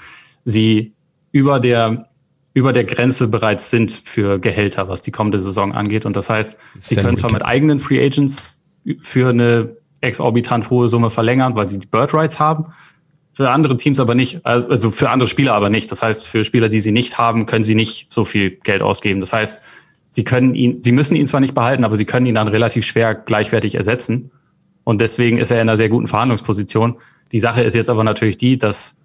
[0.44, 0.92] sie
[1.33, 2.09] über der,
[2.55, 6.07] über der Grenze bereits sind für Gehälter, was die kommende Saison angeht.
[6.07, 8.59] Und das heißt, sie können zwar mit eigenen Free Agents
[9.03, 12.66] für eine exorbitant hohe Summe verlängern, weil sie die Bird Rights haben.
[13.33, 15.92] Für andere Teams aber nicht, also für andere Spieler aber nicht.
[15.92, 19.20] Das heißt, für Spieler, die sie nicht haben, können sie nicht so viel Geld ausgeben.
[19.20, 19.62] Das heißt,
[20.11, 22.85] sie können ihn, sie müssen ihn zwar nicht behalten, aber sie können ihn dann relativ
[22.85, 24.31] schwer gleichwertig ersetzen.
[24.83, 26.96] Und deswegen ist er in einer sehr guten Verhandlungsposition.
[27.31, 28.98] Die Sache ist jetzt aber natürlich die, dass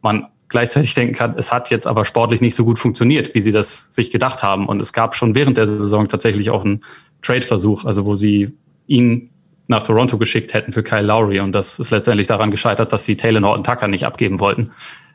[0.00, 3.50] man gleichzeitig denken kann, es hat jetzt aber sportlich nicht so gut funktioniert, wie sie
[3.50, 4.66] das sich gedacht haben.
[4.66, 6.80] Und es gab schon während der Saison tatsächlich auch einen
[7.22, 8.52] Trade-Versuch, also wo sie
[8.86, 9.30] ihn
[9.68, 11.40] nach Toronto geschickt hätten für Kyle Lowry.
[11.40, 14.70] Und das ist letztendlich daran gescheitert, dass sie Taylor Norton Tucker nicht abgeben wollten.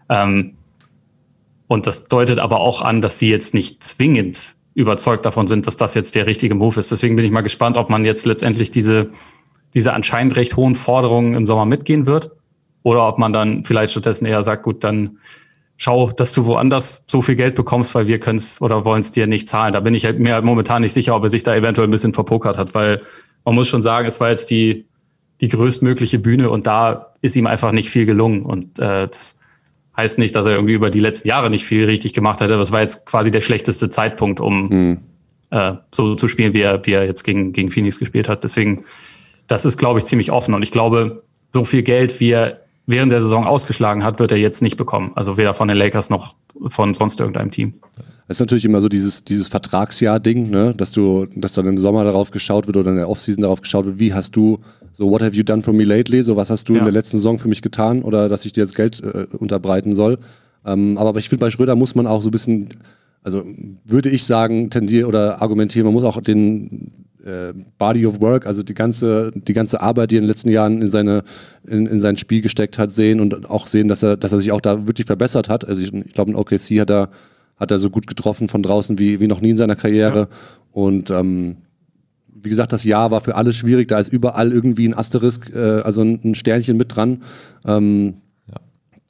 [0.10, 0.56] Ähm,
[1.68, 5.78] und das deutet aber auch an, dass sie jetzt nicht zwingend überzeugt davon sind, dass
[5.78, 6.92] das jetzt der richtige Move ist.
[6.92, 9.10] Deswegen bin ich mal gespannt, ob man jetzt letztendlich diese,
[9.74, 12.32] diese anscheinend recht hohen Forderungen im Sommer mitgehen wird
[12.84, 15.18] oder ob man dann vielleicht stattdessen eher sagt, gut, dann
[15.78, 19.12] schau, dass du woanders so viel Geld bekommst, weil wir können es oder wollen es
[19.12, 19.74] dir nicht zahlen.
[19.74, 22.14] Da bin ich halt mir momentan nicht sicher, ob er sich da eventuell ein bisschen
[22.14, 23.02] verpokert hat, weil
[23.46, 24.86] man muss schon sagen, es war jetzt die,
[25.42, 28.46] die größtmögliche Bühne und da ist ihm einfach nicht viel gelungen.
[28.46, 29.40] Und äh, das
[29.98, 32.58] heißt nicht, dass er irgendwie über die letzten Jahre nicht viel richtig gemacht hätte.
[32.58, 34.98] Das war jetzt quasi der schlechteste Zeitpunkt, um mhm.
[35.50, 38.44] äh, so zu spielen, wie er, wie er jetzt gegen, gegen Phoenix gespielt hat.
[38.44, 38.86] Deswegen,
[39.48, 40.54] das ist, glaube ich, ziemlich offen.
[40.54, 44.38] Und ich glaube, so viel Geld, wie er während der Saison ausgeschlagen hat, wird er
[44.38, 45.12] jetzt nicht bekommen.
[45.16, 46.36] Also weder von den Lakers noch
[46.68, 47.76] von sonst irgendeinem Team.
[48.28, 50.74] Das ist natürlich immer so dieses, dieses Vertragsjahr-Ding, ne?
[50.76, 53.86] dass du, dass dann im Sommer darauf geschaut wird oder in der Offseason darauf geschaut
[53.86, 54.60] wird, wie hast du,
[54.94, 56.80] so what have you done for me lately, so was hast du ja.
[56.80, 59.96] in der letzten Saison für mich getan oder dass ich dir jetzt Geld äh, unterbreiten
[59.96, 60.18] soll.
[60.66, 62.70] Ähm, aber ich finde, bei Schröder muss man auch so ein bisschen,
[63.24, 63.44] also
[63.84, 66.92] würde ich sagen, tendieren oder argumentieren, man muss auch den,
[67.78, 70.82] Body of Work, also die ganze, die ganze Arbeit, die er in den letzten Jahren
[70.82, 71.24] in, seine,
[71.68, 74.52] in, in sein Spiel gesteckt hat, sehen und auch sehen, dass er, dass er sich
[74.52, 75.68] auch da wirklich verbessert hat.
[75.68, 77.10] Also ich, ich glaube, in OKC hat er,
[77.58, 80.20] hat er so gut getroffen von draußen wie, wie noch nie in seiner Karriere.
[80.20, 80.28] Ja.
[80.72, 81.58] Und ähm,
[82.44, 83.88] wie gesagt, das Jahr war für alle schwierig.
[83.88, 87.22] Da ist überall irgendwie ein Asterisk, äh, also ein, ein, Sternchen mit dran.
[87.66, 88.16] Ähm,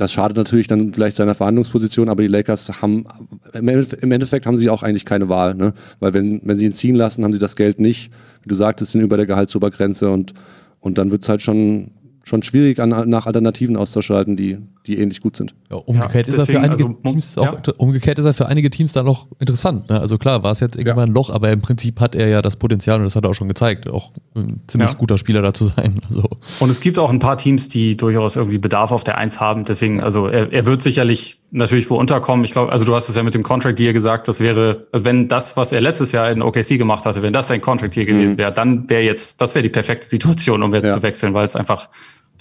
[0.01, 3.05] das schadet natürlich dann vielleicht seiner Verhandlungsposition, aber die Lakers haben
[3.53, 3.67] im
[4.11, 5.73] Endeffekt haben sie auch eigentlich keine Wahl, ne?
[5.99, 8.11] Weil wenn, wenn sie ihn ziehen lassen, haben sie das Geld nicht.
[8.41, 10.33] Wie du sagtest, sind über der Gehaltsobergrenze und,
[10.79, 11.91] und dann wird es halt schon,
[12.23, 15.55] schon schwierig, an, nach Alternativen auszuschalten, die, die ähnlich gut sind.
[15.69, 17.73] Ja, umgekehrt, ja, ist deswegen, er für einige also, Teams auch, ja.
[17.77, 19.89] umgekehrt ist er für einige Teams dann noch interessant.
[19.89, 19.99] Ne?
[19.99, 22.57] Also klar, war es jetzt irgendwann ein Loch, aber im Prinzip hat er ja das
[22.57, 25.65] Potenzial und das hat er auch schon gezeigt, auch ein ziemlich guter Spieler da zu
[25.65, 25.99] sein.
[26.11, 26.27] Also.
[26.59, 29.63] Und es gibt auch ein paar Teams, die durchaus irgendwie Bedarf auf der Eins haben.
[29.63, 32.43] Deswegen, also er, er wird sicherlich natürlich wo unterkommen.
[32.43, 35.27] Ich glaube, also du hast es ja mit dem Contract hier gesagt, das wäre, wenn
[35.27, 38.33] das, was er letztes Jahr in OKC gemacht hatte, wenn das sein Contract hier gewesen
[38.33, 38.37] mhm.
[38.39, 40.93] wäre, dann wäre jetzt, das wäre die perfekte Situation, um jetzt ja.
[40.95, 41.89] zu wechseln, weil es einfach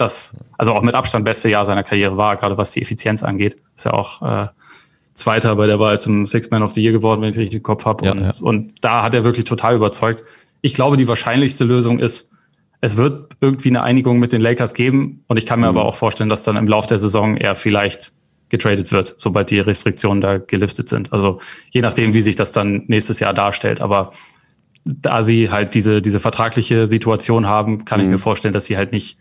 [0.01, 3.57] das, also auch mit Abstand beste Jahr seiner Karriere war, gerade was die Effizienz angeht.
[3.77, 4.49] Ist ja auch äh,
[5.15, 7.59] Zweiter bei der Wahl zum Six Man of the Year geworden, wenn ich es richtig
[7.59, 8.07] im Kopf habe.
[8.07, 8.33] Ja, und, ja.
[8.41, 10.25] und da hat er wirklich total überzeugt.
[10.63, 12.31] Ich glaube, die wahrscheinlichste Lösung ist,
[12.81, 15.25] es wird irgendwie eine Einigung mit den Lakers geben.
[15.27, 15.79] Und ich kann mir mhm.
[15.79, 18.13] aber auch vorstellen, dass dann im Laufe der Saison er vielleicht
[18.49, 21.13] getradet wird, sobald die Restriktionen da geliftet sind.
[21.13, 21.41] Also
[21.71, 23.81] je nachdem, wie sich das dann nächstes Jahr darstellt.
[23.81, 24.11] Aber
[24.85, 28.07] da sie halt diese, diese vertragliche Situation haben, kann mhm.
[28.07, 29.19] ich mir vorstellen, dass sie halt nicht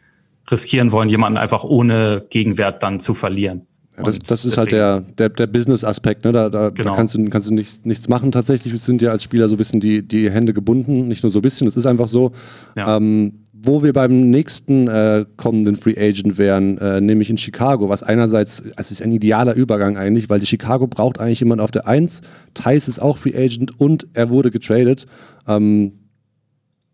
[0.51, 3.67] riskieren wollen, jemanden einfach ohne Gegenwert dann zu verlieren.
[3.97, 6.31] Ja, das, das ist halt der, der, der Business-Aspekt, ne?
[6.31, 6.91] Da, da, genau.
[6.91, 8.31] da, kannst du, kannst du nicht, nichts machen.
[8.31, 11.39] Tatsächlich sind ja als Spieler so ein bisschen die, die Hände gebunden, nicht nur so
[11.39, 12.31] ein bisschen, es ist einfach so.
[12.75, 12.97] Ja.
[12.97, 18.03] Ähm, wo wir beim nächsten äh, kommenden Free Agent wären, äh, nämlich in Chicago, was
[18.03, 21.85] einerseits, es ist ein idealer Übergang eigentlich, weil die Chicago braucht eigentlich jemand auf der
[21.85, 22.21] 1,
[22.53, 25.07] Thais ist auch Free Agent und er wurde getradet.
[25.45, 25.98] Ähm,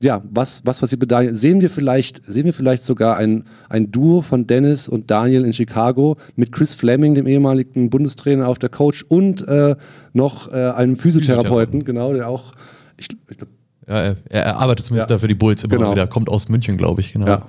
[0.01, 1.35] ja, was, was passiert mit Daniel?
[1.35, 5.53] Sehen wir vielleicht, sehen wir vielleicht sogar ein, ein Duo von Dennis und Daniel in
[5.53, 9.75] Chicago mit Chris Fleming, dem ehemaligen Bundestrainer auf der Coach und äh,
[10.13, 12.53] noch äh, einem Physiotherapeuten, genau, der auch,
[12.97, 13.53] ich, ich glaube,
[13.87, 15.15] ja, er, er, arbeitet zumindest ja.
[15.15, 15.91] da für die Bulls immer genau.
[15.91, 17.27] wieder, kommt aus München, glaube ich, genau.
[17.27, 17.47] Ja.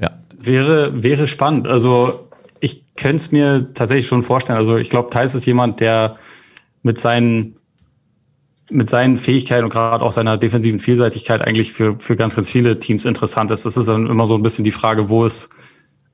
[0.00, 0.10] ja.
[0.38, 1.68] Wäre, wäre spannend.
[1.68, 2.28] Also
[2.60, 4.58] ich könnte es mir tatsächlich schon vorstellen.
[4.58, 6.16] Also ich glaube, Thais ist jemand, der
[6.82, 7.56] mit seinen
[8.72, 12.78] mit seinen Fähigkeiten und gerade auch seiner defensiven Vielseitigkeit eigentlich für, für ganz, ganz viele
[12.78, 13.66] Teams interessant ist.
[13.66, 15.54] Das ist dann immer so ein bisschen die Frage, wo ist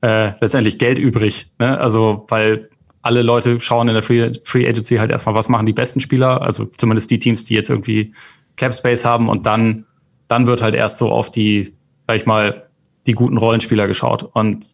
[0.01, 1.51] äh, letztendlich Geld übrig?
[1.59, 1.77] Ne?
[1.79, 2.69] Also, weil
[3.01, 6.41] alle Leute schauen in der Free, Free Agency halt erstmal, was machen die besten Spieler,
[6.41, 8.13] also zumindest die Teams, die jetzt irgendwie
[8.55, 9.85] Cap Space haben und dann,
[10.27, 11.73] dann wird halt erst so auf die,
[12.07, 12.67] sag ich mal,
[13.07, 14.23] die guten Rollenspieler geschaut.
[14.23, 14.65] Und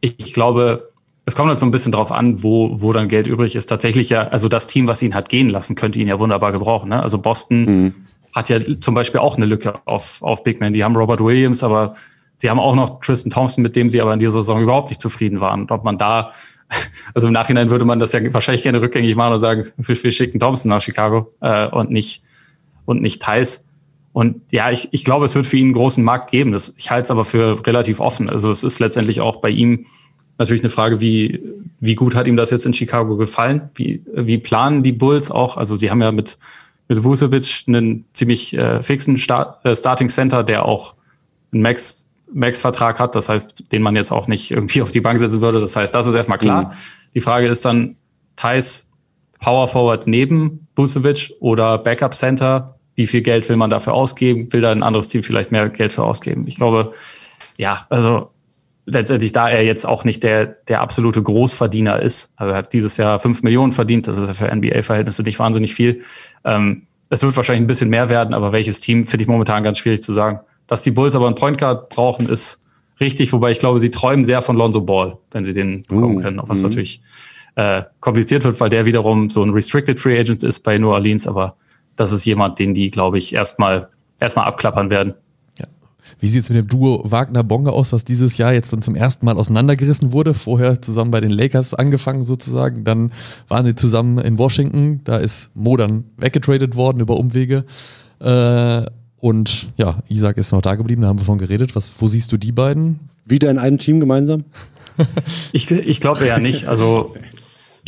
[0.00, 0.92] ich, ich glaube,
[1.26, 3.66] es kommt halt so ein bisschen drauf an, wo, wo dann Geld übrig ist.
[3.66, 6.88] Tatsächlich ja, also das Team, was ihn hat gehen lassen, könnte ihn ja wunderbar gebrauchen.
[6.88, 7.02] Ne?
[7.02, 7.94] Also Boston mhm.
[8.32, 10.72] hat ja zum Beispiel auch eine Lücke auf, auf Big Man.
[10.72, 11.96] Die haben Robert Williams, aber
[12.36, 15.00] sie haben auch noch Tristan Thompson, mit dem sie aber in dieser Saison überhaupt nicht
[15.00, 15.62] zufrieden waren.
[15.62, 16.30] Und ob man da,
[17.14, 20.12] also im Nachhinein würde man das ja wahrscheinlich gerne rückgängig machen und sagen, wir, wir
[20.12, 22.22] schicken Thompson nach Chicago äh, und nicht
[22.84, 23.66] und nicht Thais.
[24.12, 26.52] Und ja, ich, ich glaube, es wird für ihn einen großen Markt geben.
[26.52, 28.30] Das, ich halte es aber für relativ offen.
[28.30, 29.86] Also es ist letztendlich auch bei ihm
[30.38, 31.40] natürlich eine Frage, wie,
[31.80, 33.70] wie gut hat ihm das jetzt in Chicago gefallen?
[33.74, 35.56] Wie, wie planen die Bulls auch?
[35.56, 36.38] Also sie haben ja mit,
[36.88, 40.94] mit Vucevic einen ziemlich äh, fixen Start, äh, Starting Center, der auch
[41.52, 43.14] einen Max, Max-Vertrag hat.
[43.14, 45.60] Das heißt, den man jetzt auch nicht irgendwie auf die Bank setzen würde.
[45.60, 46.66] Das heißt, das ist erstmal klar.
[46.66, 46.70] Mhm.
[47.14, 47.96] Die Frage ist dann,
[48.36, 48.90] Thais
[49.40, 52.78] Power Forward neben Vucevic oder Backup Center?
[52.94, 54.52] Wie viel Geld will man dafür ausgeben?
[54.52, 56.46] Will da ein anderes Team vielleicht mehr Geld für ausgeben?
[56.46, 56.92] Ich glaube,
[57.58, 58.30] ja, also
[58.86, 62.96] letztendlich, da er jetzt auch nicht der, der absolute Großverdiener ist, also er hat dieses
[62.96, 66.02] Jahr fünf Millionen verdient, das ist ja für NBA-Verhältnisse nicht wahnsinnig viel.
[66.44, 69.78] Ähm, es wird wahrscheinlich ein bisschen mehr werden, aber welches Team finde ich momentan ganz
[69.78, 70.40] schwierig zu sagen.
[70.66, 72.60] Dass die Bulls aber einen Point Guard brauchen, ist
[73.00, 76.22] richtig, wobei ich glaube, sie träumen sehr von Lonzo Ball, wenn sie den bekommen uh,
[76.22, 76.68] können, was mhm.
[76.68, 77.02] natürlich
[77.56, 81.26] äh, kompliziert wird, weil der wiederum so ein Restricted Free Agent ist bei New Orleans,
[81.26, 81.56] aber
[81.96, 83.88] das ist jemand, den die, glaube ich, erstmal
[84.20, 85.14] erstmal abklappern werden.
[86.18, 89.26] Wie sieht es mit dem Duo Wagner-Bonga aus, was dieses Jahr jetzt dann zum ersten
[89.26, 90.32] Mal auseinandergerissen wurde?
[90.32, 92.84] Vorher zusammen bei den Lakers angefangen sozusagen.
[92.84, 93.12] Dann
[93.48, 95.02] waren sie zusammen in Washington.
[95.04, 97.64] Da ist Mo dann weggetradet worden über Umwege.
[98.20, 98.86] Äh,
[99.18, 101.76] und ja, Isaac ist noch da geblieben, da haben wir von geredet.
[101.76, 103.00] Was, wo siehst du die beiden?
[103.24, 104.44] Wieder in einem Team gemeinsam?
[105.52, 106.66] ich, ich glaube ja nicht.
[106.66, 107.14] Also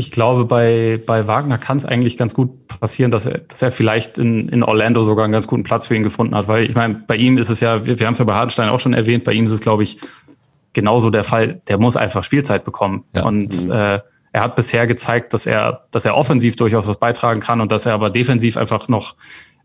[0.01, 3.73] ich glaube, bei, bei Wagner kann es eigentlich ganz gut passieren, dass er, dass er
[3.73, 6.47] vielleicht in, in Orlando sogar einen ganz guten Platz für ihn gefunden hat.
[6.47, 8.69] Weil ich meine, bei ihm ist es ja, wir, wir haben es ja bei Hartenstein
[8.69, 9.99] auch schon erwähnt, bei ihm ist es, glaube ich,
[10.73, 13.03] genauso der Fall, der muss einfach Spielzeit bekommen.
[13.17, 13.25] Ja.
[13.25, 13.73] Und mhm.
[13.73, 13.99] äh,
[14.31, 17.85] er hat bisher gezeigt, dass er, dass er offensiv durchaus was beitragen kann und dass
[17.85, 19.17] er aber defensiv einfach noch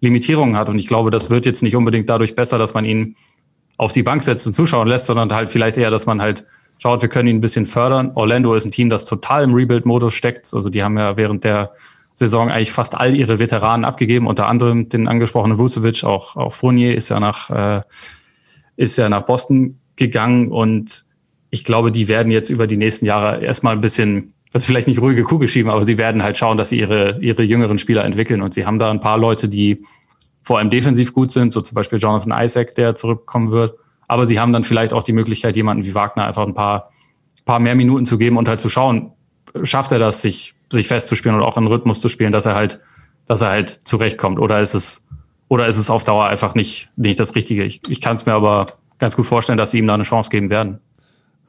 [0.02, 0.68] Limitierungen hat.
[0.68, 3.16] Und ich glaube, das wird jetzt nicht unbedingt dadurch besser, dass man ihn
[3.78, 6.44] auf die Bank setzt und zuschauen lässt, sondern halt vielleicht eher, dass man halt
[6.78, 8.12] schaut, wir können ihn ein bisschen fördern.
[8.16, 10.54] Orlando ist ein Team, das total im Rebuild-Modus steckt.
[10.54, 11.72] Also die haben ja während der
[12.14, 16.96] Saison eigentlich fast all ihre Veteranen abgegeben, unter anderem den angesprochenen Vucevic, auch, auch Fournier
[16.96, 17.82] ist ja nach, äh,
[18.76, 21.06] ist ja nach Boston gegangen und
[21.50, 24.88] ich glaube, die werden jetzt über die nächsten Jahre erstmal ein bisschen, das ist vielleicht
[24.88, 28.06] nicht ruhige Kugel schieben, aber sie werden halt schauen, dass sie ihre, ihre jüngeren Spieler
[28.06, 29.84] entwickeln und sie haben da ein paar Leute, die
[30.44, 33.78] vor allem defensiv gut sind, so zum Beispiel Jonathan Isaac, der zurückkommen wird.
[34.08, 36.92] Aber sie haben dann vielleicht auch die Möglichkeit, jemanden wie Wagner einfach ein paar,
[37.46, 39.12] paar mehr Minuten zu geben und halt zu schauen,
[39.64, 42.80] schafft er das, sich, sich festzuspielen oder auch in Rhythmus zu spielen, dass er halt,
[43.28, 44.40] dass er halt zurechtkommt.
[44.40, 45.08] Oder ist es,
[45.48, 47.64] oder ist es auf Dauer einfach nicht, nicht das Richtige?
[47.64, 48.68] Ich, ich kann es mir aber
[49.00, 50.80] ganz gut vorstellen, dass sie ihm da eine Chance geben werden.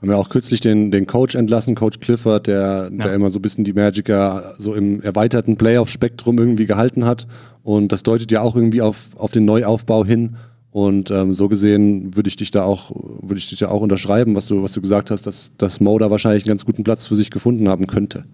[0.01, 3.05] Haben wir auch kürzlich den, den Coach entlassen, Coach Clifford, der, ja.
[3.05, 7.27] der immer so ein bisschen die Magicer so im erweiterten Playoff-Spektrum irgendwie gehalten hat.
[7.63, 10.37] Und das deutet ja auch irgendwie auf, auf den Neuaufbau hin.
[10.75, 14.35] Und ähm, so gesehen würde ich dich da auch, würde ich dich da auch unterschreiben,
[14.35, 17.07] was du, was du gesagt hast, dass, dass Mo da wahrscheinlich einen ganz guten Platz
[17.07, 18.25] für sich gefunden haben könnte.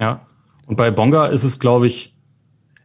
[0.00, 0.26] Ja.
[0.66, 2.12] Und bei Bonga ist es, glaube ich,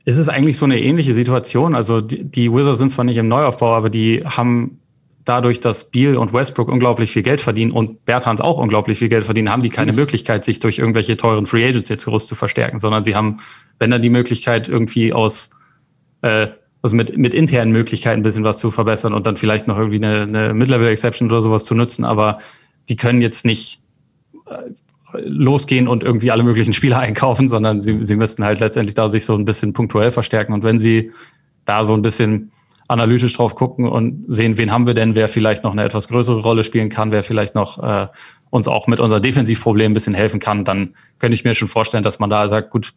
[0.05, 1.73] ist es eigentlich so eine ähnliche Situation.
[1.73, 4.77] Also die, die Wizards sind zwar nicht im Neuaufbau, aber die haben
[5.25, 9.23] dadurch, dass Beal und Westbrook unglaublich viel Geld verdienen und Bertans auch unglaublich viel Geld
[9.23, 12.77] verdienen, haben die keine Möglichkeit, sich durch irgendwelche teuren Free Agents jetzt groß zu verstärken,
[12.77, 13.37] sondern sie haben,
[13.79, 15.49] wenn dann die Möglichkeit, irgendwie aus
[16.21, 16.49] äh,
[16.83, 20.03] also mit, mit internen Möglichkeiten ein bisschen was zu verbessern und dann vielleicht noch irgendwie
[20.03, 22.39] eine, eine Mid-Level-Exception oder sowas zu nutzen, aber
[22.89, 23.81] die können jetzt nicht
[24.47, 29.07] äh, losgehen und irgendwie alle möglichen Spieler einkaufen, sondern sie, sie müssten halt letztendlich da
[29.07, 30.53] sich so ein bisschen punktuell verstärken.
[30.53, 31.11] Und wenn sie
[31.63, 32.51] da so ein bisschen
[32.89, 36.41] analytisch drauf gucken und sehen, wen haben wir denn, wer vielleicht noch eine etwas größere
[36.41, 38.07] Rolle spielen kann, wer vielleicht noch äh,
[38.49, 42.03] uns auch mit unser Defensivproblem ein bisschen helfen kann, dann könnte ich mir schon vorstellen,
[42.03, 42.93] dass man da sagt, gut,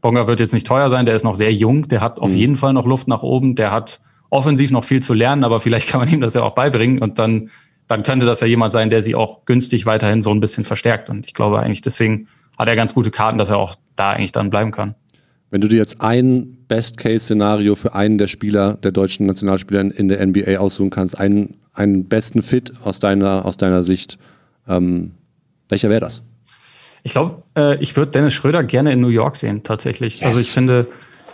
[0.00, 2.36] Bonga wird jetzt nicht teuer sein, der ist noch sehr jung, der hat auf mhm.
[2.36, 5.88] jeden Fall noch Luft nach oben, der hat offensiv noch viel zu lernen, aber vielleicht
[5.88, 7.50] kann man ihm das ja auch beibringen und dann,
[7.88, 11.10] dann könnte das ja jemand sein, der sie auch günstig weiterhin so ein bisschen verstärkt.
[11.10, 12.28] Und ich glaube eigentlich, deswegen
[12.58, 14.94] hat er ganz gute Karten, dass er auch da eigentlich dann bleiben kann.
[15.50, 20.24] Wenn du dir jetzt ein Best-Case-Szenario für einen der Spieler, der deutschen Nationalspieler in der
[20.26, 24.18] NBA aussuchen kannst, einen, einen besten Fit aus deiner, aus deiner Sicht,
[24.68, 25.12] ähm,
[25.68, 26.22] welcher wäre das?
[27.02, 30.20] Ich glaube, äh, ich würde Dennis Schröder gerne in New York sehen, tatsächlich.
[30.20, 30.26] Yes.
[30.26, 30.86] Also ich finde,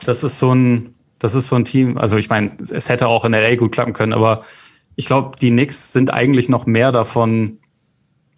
[0.05, 3.25] das ist so ein, das ist so ein Team, also ich meine, es hätte auch
[3.25, 4.45] in LA gut klappen können, aber
[4.97, 7.59] ich glaube, die Knicks sind eigentlich noch mehr davon,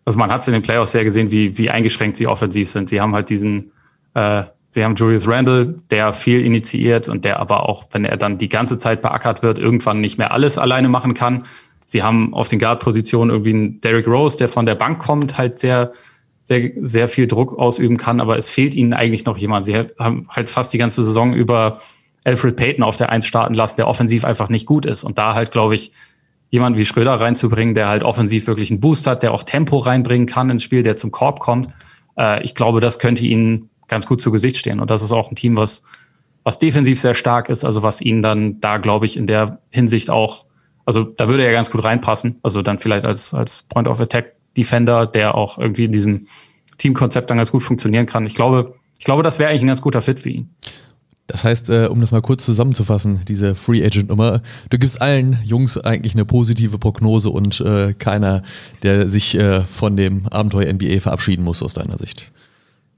[0.04, 2.88] also man hat es in den Playoffs sehr gesehen, wie, wie eingeschränkt sie offensiv sind.
[2.88, 3.72] Sie haben halt diesen,
[4.14, 8.38] äh, sie haben Julius Randle, der viel initiiert und der aber auch, wenn er dann
[8.38, 11.46] die ganze Zeit beackert wird, irgendwann nicht mehr alles alleine machen kann.
[11.86, 15.58] Sie haben auf den Guard-Positionen irgendwie einen Derrick Rose, der von der Bank kommt, halt
[15.58, 15.92] sehr
[16.44, 19.66] sehr, sehr viel Druck ausüben kann, aber es fehlt ihnen eigentlich noch jemand.
[19.66, 21.80] Sie haben halt fast die ganze Saison über
[22.24, 25.04] Alfred Payton auf der Eins starten lassen, der offensiv einfach nicht gut ist.
[25.04, 25.92] Und da halt, glaube ich,
[26.50, 30.26] jemanden wie Schröder reinzubringen, der halt offensiv wirklich einen Boost hat, der auch Tempo reinbringen
[30.26, 31.68] kann ins Spiel, der zum Korb kommt.
[32.18, 34.80] Äh, ich glaube, das könnte ihnen ganz gut zu Gesicht stehen.
[34.80, 35.84] Und das ist auch ein Team, was,
[36.42, 40.10] was defensiv sehr stark ist, also was ihnen dann da, glaube ich, in der Hinsicht
[40.10, 40.46] auch,
[40.84, 42.38] also da würde er ganz gut reinpassen.
[42.42, 46.26] Also dann vielleicht als, als Point of Attack Defender, der auch irgendwie in diesem
[46.78, 48.26] Teamkonzept dann ganz gut funktionieren kann.
[48.26, 50.50] Ich glaube, ich glaube, das wäre eigentlich ein ganz guter Fit für ihn.
[51.26, 55.38] Das heißt, äh, um das mal kurz zusammenzufassen, diese Free Agent Nummer, du gibst allen
[55.42, 58.42] Jungs eigentlich eine positive Prognose und äh, keiner,
[58.82, 62.30] der sich äh, von dem Abenteuer NBA verabschieden muss aus deiner Sicht.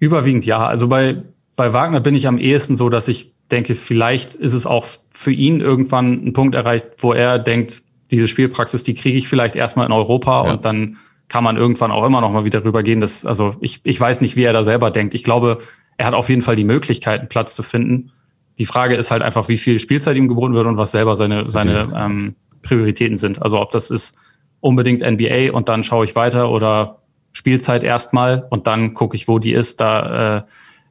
[0.00, 0.66] Überwiegend ja.
[0.66, 1.22] Also bei,
[1.54, 5.32] bei Wagner bin ich am ehesten so, dass ich denke, vielleicht ist es auch für
[5.32, 9.86] ihn irgendwann ein Punkt erreicht, wo er denkt, diese Spielpraxis, die kriege ich vielleicht erstmal
[9.86, 10.52] in Europa ja.
[10.52, 10.96] und dann
[11.28, 13.00] kann man irgendwann auch immer noch mal wieder rübergehen.
[13.00, 15.14] Das, also ich, ich weiß nicht, wie er da selber denkt.
[15.14, 15.58] Ich glaube,
[15.96, 18.12] er hat auf jeden Fall die Möglichkeit, einen Platz zu finden.
[18.58, 21.44] Die Frage ist halt einfach, wie viel Spielzeit ihm geboten wird und was selber seine,
[21.44, 23.42] seine ähm, Prioritäten sind.
[23.42, 24.18] Also ob das ist
[24.60, 27.02] unbedingt NBA und dann schaue ich weiter oder
[27.32, 29.80] Spielzeit erstmal und dann gucke ich, wo die ist.
[29.80, 30.42] Da, äh,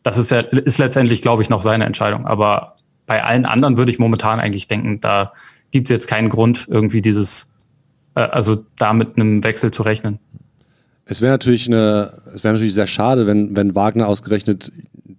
[0.04, 2.28] das ist ja ist letztendlich, glaube ich, noch seine Entscheidung.
[2.28, 2.76] Aber
[3.08, 5.34] bei allen anderen würde ich momentan eigentlich denken, da
[5.72, 7.55] gibt es jetzt keinen Grund, irgendwie dieses
[8.16, 10.20] also da mit einem Wechsel zu rechnen.
[11.06, 14.72] Es wäre natürlich eine, es wäre natürlich sehr schade, wenn, wenn Wagner ausgerechnet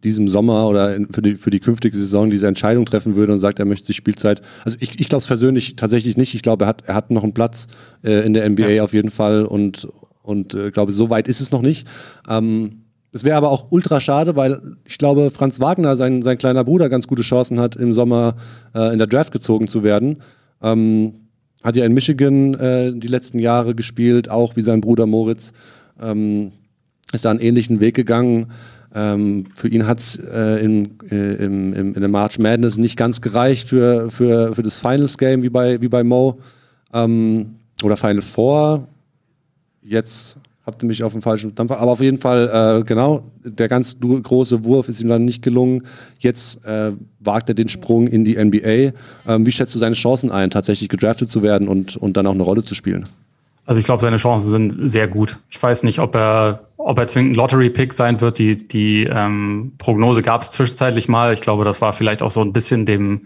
[0.02, 3.38] diesem Sommer oder in, für, die, für die künftige Saison diese Entscheidung treffen würde und
[3.38, 4.42] sagt, er möchte die Spielzeit.
[4.64, 6.34] Also ich, ich glaube es persönlich tatsächlich nicht.
[6.34, 7.68] Ich glaube, er hat, er hat noch einen Platz
[8.02, 8.84] äh, in der NBA ja.
[8.84, 9.88] auf jeden Fall und,
[10.22, 11.86] und äh, glaube, so weit ist es noch nicht.
[12.28, 12.82] Ähm,
[13.12, 16.88] es wäre aber auch ultra schade, weil ich glaube, Franz Wagner, sein, sein kleiner Bruder,
[16.88, 18.36] ganz gute Chancen hat, im Sommer
[18.74, 20.18] äh, in der Draft gezogen zu werden.
[20.62, 21.25] Ähm,
[21.66, 25.52] hat ja in Michigan äh, die letzten Jahre gespielt, auch wie sein Bruder Moritz.
[26.00, 26.52] Ähm,
[27.12, 28.52] ist da einen ähnlichen Weg gegangen.
[28.94, 33.20] Ähm, für ihn hat es äh, in, äh, im, in der March Madness nicht ganz
[33.20, 36.38] gereicht für, für, für das Finals Game wie bei, wie bei Mo.
[36.92, 38.86] Ähm, oder Final Four.
[39.82, 40.36] Jetzt
[40.66, 41.78] habt ihr mich auf dem falschen Dampfer.
[41.78, 45.84] Aber auf jeden Fall, äh, genau, der ganz große Wurf ist ihm dann nicht gelungen.
[46.18, 48.92] Jetzt äh, wagt er den Sprung in die NBA.
[49.28, 52.34] Ähm, wie schätzt du seine Chancen ein, tatsächlich gedraftet zu werden und, und dann auch
[52.34, 53.08] eine Rolle zu spielen?
[53.64, 55.38] Also ich glaube, seine Chancen sind sehr gut.
[55.50, 58.38] Ich weiß nicht, ob er, ob er zwingend ein Lottery-Pick sein wird.
[58.38, 61.32] Die, die ähm, Prognose gab es zwischenzeitlich mal.
[61.32, 63.22] Ich glaube, das war vielleicht auch so ein bisschen dem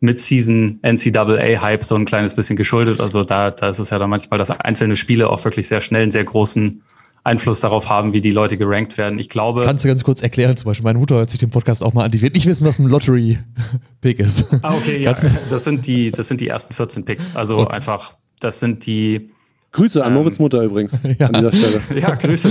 [0.00, 3.00] Mid-Season NCAA-Hype so ein kleines bisschen geschuldet.
[3.00, 6.02] Also da, da ist es ja dann manchmal, dass einzelne Spiele auch wirklich sehr schnell
[6.02, 6.82] einen sehr großen
[7.24, 9.18] Einfluss darauf haben, wie die Leute gerankt werden.
[9.18, 9.62] Ich glaube.
[9.64, 12.04] Kannst du ganz kurz erklären, zum Beispiel, meine Mutter hört sich den Podcast auch mal
[12.04, 14.46] an, die wird nicht wissen, was ein Lottery-Pick ist.
[14.62, 15.14] Ah, okay, ja.
[15.50, 17.36] Das sind die, das sind die ersten 14 Picks.
[17.36, 17.74] Also okay.
[17.74, 19.30] einfach, das sind die,
[19.72, 21.26] Grüße an ähm, Moritz Mutter übrigens ja.
[21.26, 21.82] an dieser Stelle.
[22.00, 22.50] Ja, Grüße.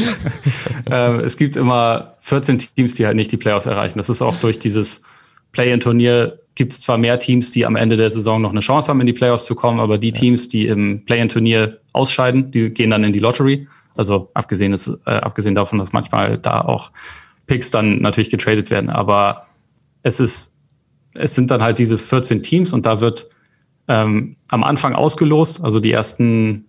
[0.91, 3.97] ähm, es gibt immer 14 Teams, die halt nicht die Playoffs erreichen.
[3.97, 5.01] Das ist auch durch dieses
[5.51, 8.99] Play-in-Turnier gibt es zwar mehr Teams, die am Ende der Saison noch eine Chance haben,
[8.99, 10.13] in die Playoffs zu kommen, aber die ja.
[10.13, 13.67] Teams, die im Play-in-Turnier ausscheiden, die gehen dann in die Lottery.
[13.95, 16.91] Also abgesehen, ist, äh, abgesehen davon, dass manchmal da auch
[17.47, 18.89] Picks dann natürlich getradet werden.
[18.89, 19.47] Aber
[20.03, 20.55] es ist,
[21.15, 23.29] es sind dann halt diese 14 Teams und da wird
[23.87, 26.65] ähm, am Anfang ausgelost, also die ersten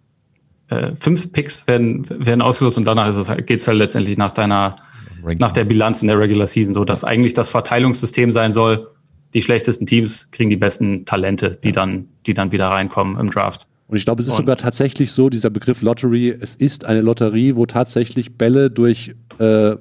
[0.68, 4.76] äh, fünf Picks werden, werden ausgelost und danach halt, geht es halt letztendlich nach deiner,
[5.22, 5.38] Ranking.
[5.38, 8.88] nach der Bilanz in der Regular Season, so dass eigentlich das Verteilungssystem sein soll,
[9.34, 13.66] die schlechtesten Teams kriegen die besten Talente, die dann, die dann wieder reinkommen im Draft.
[13.88, 17.00] Und ich glaube, es ist und sogar tatsächlich so, dieser Begriff Lottery, es ist eine
[17.00, 19.76] Lotterie, wo tatsächlich Bälle durch äh,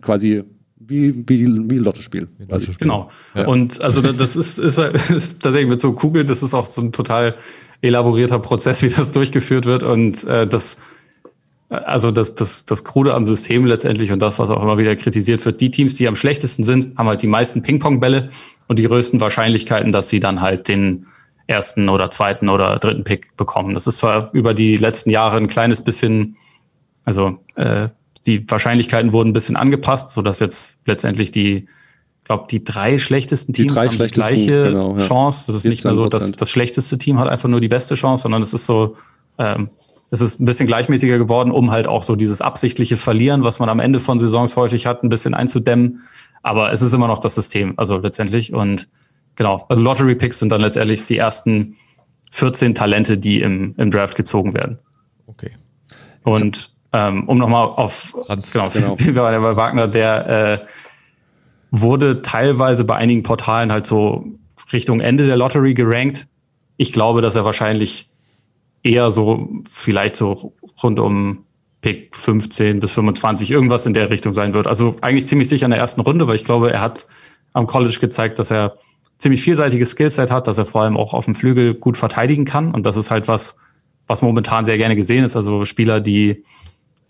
[0.00, 0.44] quasi
[0.86, 2.28] wie, wie, wie Lottospiel.
[2.38, 2.76] Wie Lottospiel.
[2.78, 3.10] Genau.
[3.36, 3.46] Ja.
[3.46, 6.92] Und also das ist, ist, ist, tatsächlich mit so Kugeln, das ist auch so ein
[6.92, 7.36] total
[7.80, 9.82] elaborierter Prozess, wie das durchgeführt wird.
[9.82, 10.80] Und äh, das,
[11.68, 15.44] also das, das, das Krude am System letztendlich und das, was auch immer wieder kritisiert
[15.44, 18.30] wird, die Teams, die am schlechtesten sind, haben halt die meisten Ping-Pong-Bälle
[18.68, 21.06] und die größten Wahrscheinlichkeiten, dass sie dann halt den
[21.46, 23.74] ersten oder zweiten oder dritten Pick bekommen.
[23.74, 26.36] Das ist zwar über die letzten Jahre ein kleines bisschen,
[27.04, 27.88] also äh,
[28.26, 31.68] die Wahrscheinlichkeiten wurden ein bisschen angepasst, so dass jetzt letztendlich die,
[32.24, 35.06] glaube die drei schlechtesten Teams die drei haben die gleiche genau, ja.
[35.06, 35.46] Chance.
[35.48, 38.22] Das ist nicht mehr so, dass das schlechteste Team hat einfach nur die beste Chance,
[38.22, 38.96] sondern es ist so,
[39.38, 39.68] ähm,
[40.14, 43.68] es ist ein bisschen gleichmäßiger geworden, um halt auch so dieses absichtliche Verlieren, was man
[43.68, 46.02] am Ende von Saisons häufig hat, ein bisschen einzudämmen.
[46.42, 48.54] Aber es ist immer noch das System, also letztendlich.
[48.54, 48.88] Und
[49.34, 51.76] genau, also Lottery Picks sind dann letztendlich die ersten
[52.30, 54.78] 14 Talente, die im, im Draft gezogen werden.
[55.26, 55.50] Okay.
[56.22, 58.94] Und ähm, um nochmal auf, Franz, genau, genau.
[59.14, 60.66] bei Wagner, der äh,
[61.72, 64.24] wurde teilweise bei einigen Portalen halt so
[64.72, 66.28] Richtung Ende der Lottery gerankt.
[66.76, 68.10] Ich glaube, dass er wahrscheinlich
[68.84, 71.44] eher so, vielleicht so rund um
[71.80, 74.66] Pick 15 bis 25, irgendwas in der Richtung sein wird.
[74.66, 77.06] Also eigentlich ziemlich sicher in der ersten Runde, weil ich glaube, er hat
[77.52, 78.74] am College gezeigt, dass er
[79.18, 82.72] ziemlich vielseitiges Skillset hat, dass er vor allem auch auf dem Flügel gut verteidigen kann.
[82.72, 83.58] Und das ist halt was,
[84.06, 85.36] was momentan sehr gerne gesehen ist.
[85.36, 86.42] Also Spieler, die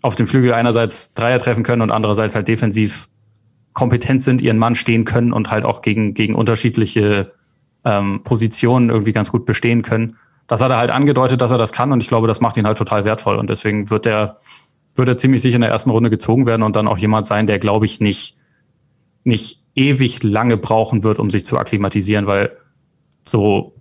[0.01, 3.07] auf dem Flügel einerseits Dreier treffen können und andererseits halt defensiv
[3.73, 7.33] kompetent sind, ihren Mann stehen können und halt auch gegen, gegen unterschiedliche
[7.83, 10.17] ähm, Positionen irgendwie ganz gut bestehen können.
[10.47, 12.67] Das hat er halt angedeutet, dass er das kann und ich glaube, das macht ihn
[12.67, 14.39] halt total wertvoll und deswegen wird er,
[14.95, 17.47] wird er ziemlich sicher in der ersten Runde gezogen werden und dann auch jemand sein,
[17.47, 18.37] der, glaube ich, nicht,
[19.23, 22.51] nicht ewig lange brauchen wird, um sich zu akklimatisieren, weil
[23.27, 23.73] so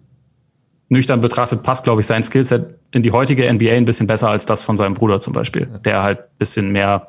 [0.89, 4.47] nüchtern betrachtet passt, glaube ich, sein Skillset in die heutige NBA ein bisschen besser als
[4.47, 7.09] das von seinem Bruder zum Beispiel, der halt ein bisschen mehr,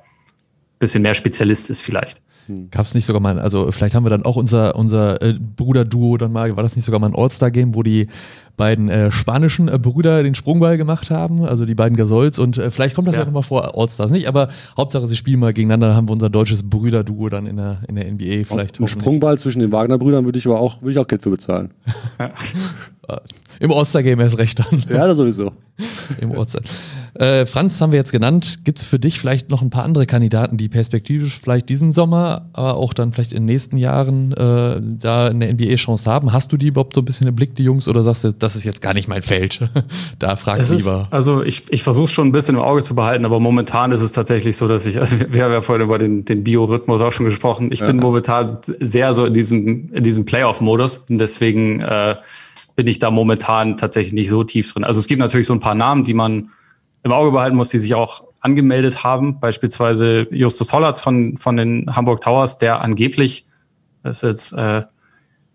[0.79, 2.21] bisschen mehr Spezialist ist vielleicht.
[2.47, 2.69] Hm.
[2.69, 6.17] Gab es nicht sogar mal, also vielleicht haben wir dann auch unser, unser äh, Bruder-Duo
[6.17, 8.07] dann mal, war das nicht sogar mal ein All-Star-Game, wo die
[8.57, 12.71] beiden äh, spanischen äh, Brüder den Sprungball gemacht haben, also die beiden Gasols und äh,
[12.71, 15.87] vielleicht kommt das ja, ja nochmal vor, All-Stars nicht, aber Hauptsache sie spielen mal gegeneinander,
[15.87, 18.79] dann haben wir unser deutsches Brüder-Duo dann in der, in der NBA vielleicht.
[18.79, 21.71] Ein Sprungball zwischen den Wagner-Brüdern würde ich aber auch, würde ich auch Geld für bezahlen.
[23.59, 24.83] Im All-Star-Game erst recht dann.
[24.89, 25.51] Ja, das sowieso.
[26.21, 26.61] Im All-Star.
[27.15, 28.65] Äh, Franz haben wir jetzt genannt.
[28.65, 32.49] Gibt es für dich vielleicht noch ein paar andere Kandidaten, die perspektivisch vielleicht diesen Sommer,
[32.51, 36.33] aber auch dann vielleicht in den nächsten Jahren äh, da eine NBA-Chance haben?
[36.33, 38.57] Hast du die überhaupt so ein bisschen im Blick, die Jungs, oder sagst du, das
[38.57, 39.69] ist jetzt gar nicht mein Feld?
[40.19, 41.03] da frag es lieber.
[41.03, 44.01] Ist, also ich, ich versuche schon ein bisschen im Auge zu behalten, aber momentan ist
[44.01, 47.13] es tatsächlich so, dass ich, also wir haben ja vorhin über den, den Biorhythmus auch
[47.13, 47.71] schon gesprochen.
[47.71, 47.85] Ich ja.
[47.85, 52.15] bin momentan sehr so in diesem, in diesem Playoff-Modus und deswegen äh,
[52.75, 54.83] bin ich da momentan tatsächlich nicht so tief drin.
[54.83, 56.49] Also es gibt natürlich so ein paar Namen, die man
[57.03, 59.39] im Auge behalten muss, die sich auch angemeldet haben.
[59.39, 63.47] Beispielsweise Justus Hollatz von, von den Hamburg Towers, der angeblich,
[64.03, 64.83] das ist jetzt äh,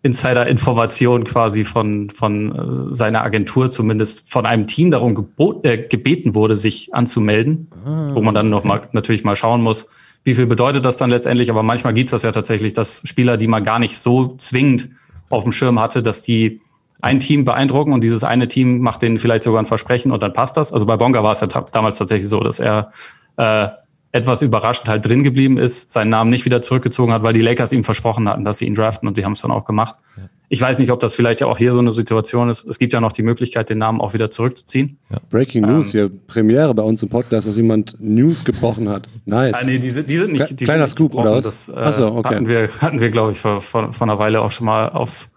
[0.02, 6.34] Insider-Information quasi von, von äh, seiner Agentur, zumindest von einem Team darum gebot, äh, gebeten
[6.34, 9.88] wurde, sich anzumelden, ah, wo man dann noch mal natürlich mal schauen muss,
[10.24, 11.50] wie viel bedeutet das dann letztendlich.
[11.50, 14.90] Aber manchmal gibt es das ja tatsächlich, dass Spieler, die man gar nicht so zwingend
[15.28, 16.60] auf dem Schirm hatte, dass die
[17.02, 20.32] ein Team beeindrucken und dieses eine Team macht denen vielleicht sogar ein Versprechen und dann
[20.32, 20.72] passt das.
[20.72, 22.92] Also bei Bonga war es ja damals tatsächlich so, dass er
[23.36, 23.68] äh,
[24.12, 27.72] etwas überraschend halt drin geblieben ist, seinen Namen nicht wieder zurückgezogen hat, weil die Lakers
[27.72, 29.98] ihm versprochen hatten, dass sie ihn draften und sie haben es dann auch gemacht.
[30.16, 30.24] Ja.
[30.52, 32.66] Ich weiß nicht, ob das vielleicht ja auch hier so eine Situation ist.
[32.66, 34.98] Es gibt ja noch die Möglichkeit, den Namen auch wieder zurückzuziehen.
[35.08, 35.18] Ja.
[35.30, 39.06] Breaking ähm, News, hier Premiere bei uns im Podcast, dass jemand News gebrochen hat.
[39.26, 39.54] Nice.
[39.54, 40.58] Ah, nee, die, sind, die sind nicht.
[40.58, 41.44] Die Kleiner sind Scoop oder was?
[41.44, 42.34] Das äh, Achso, okay.
[42.34, 45.30] hatten wir, hatten wir glaube ich, vor, vor, vor einer Weile auch schon mal auf,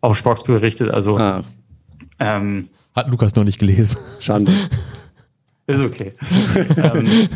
[0.00, 0.90] auf Spox berichtet.
[0.90, 1.42] Also ah.
[2.18, 3.98] Ähm, Hat Lukas noch nicht gelesen.
[4.20, 4.52] Schande.
[5.66, 6.12] Ist okay.
[6.76, 7.28] ähm,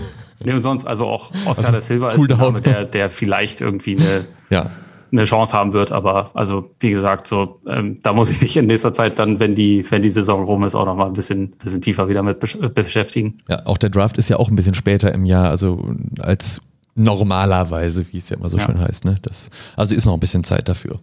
[0.45, 3.11] nee, und sonst, also auch Oscar also, da Silva cool ist ein Name, der, der
[3.11, 4.71] vielleicht irgendwie eine, ja.
[5.11, 5.91] eine Chance haben wird.
[5.91, 9.57] Aber also wie gesagt, so ähm, da muss ich mich in nächster Zeit dann, wenn
[9.57, 12.39] die, wenn die Saison rum ist, auch noch mal ein bisschen, bisschen tiefer wieder mit
[12.73, 13.41] beschäftigen.
[13.49, 15.85] Ja, auch der Draft ist ja auch ein bisschen später im Jahr, also
[16.21, 16.63] als
[16.95, 18.65] normalerweise, wie es ja immer so ja.
[18.65, 19.05] schön heißt.
[19.05, 19.19] Ne?
[19.23, 21.01] Das, also ist noch ein bisschen Zeit dafür.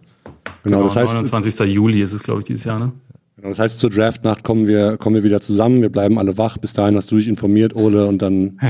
[0.64, 1.72] Genau, genau das heißt 29.
[1.72, 2.92] Juli ist es, glaube ich, dieses Jahr, ne?
[3.36, 6.58] Genau, das heißt, zur Draftnacht kommen wir, kommen wir wieder zusammen, wir bleiben alle wach.
[6.58, 8.58] Bis dahin hast du dich informiert, Ole, und dann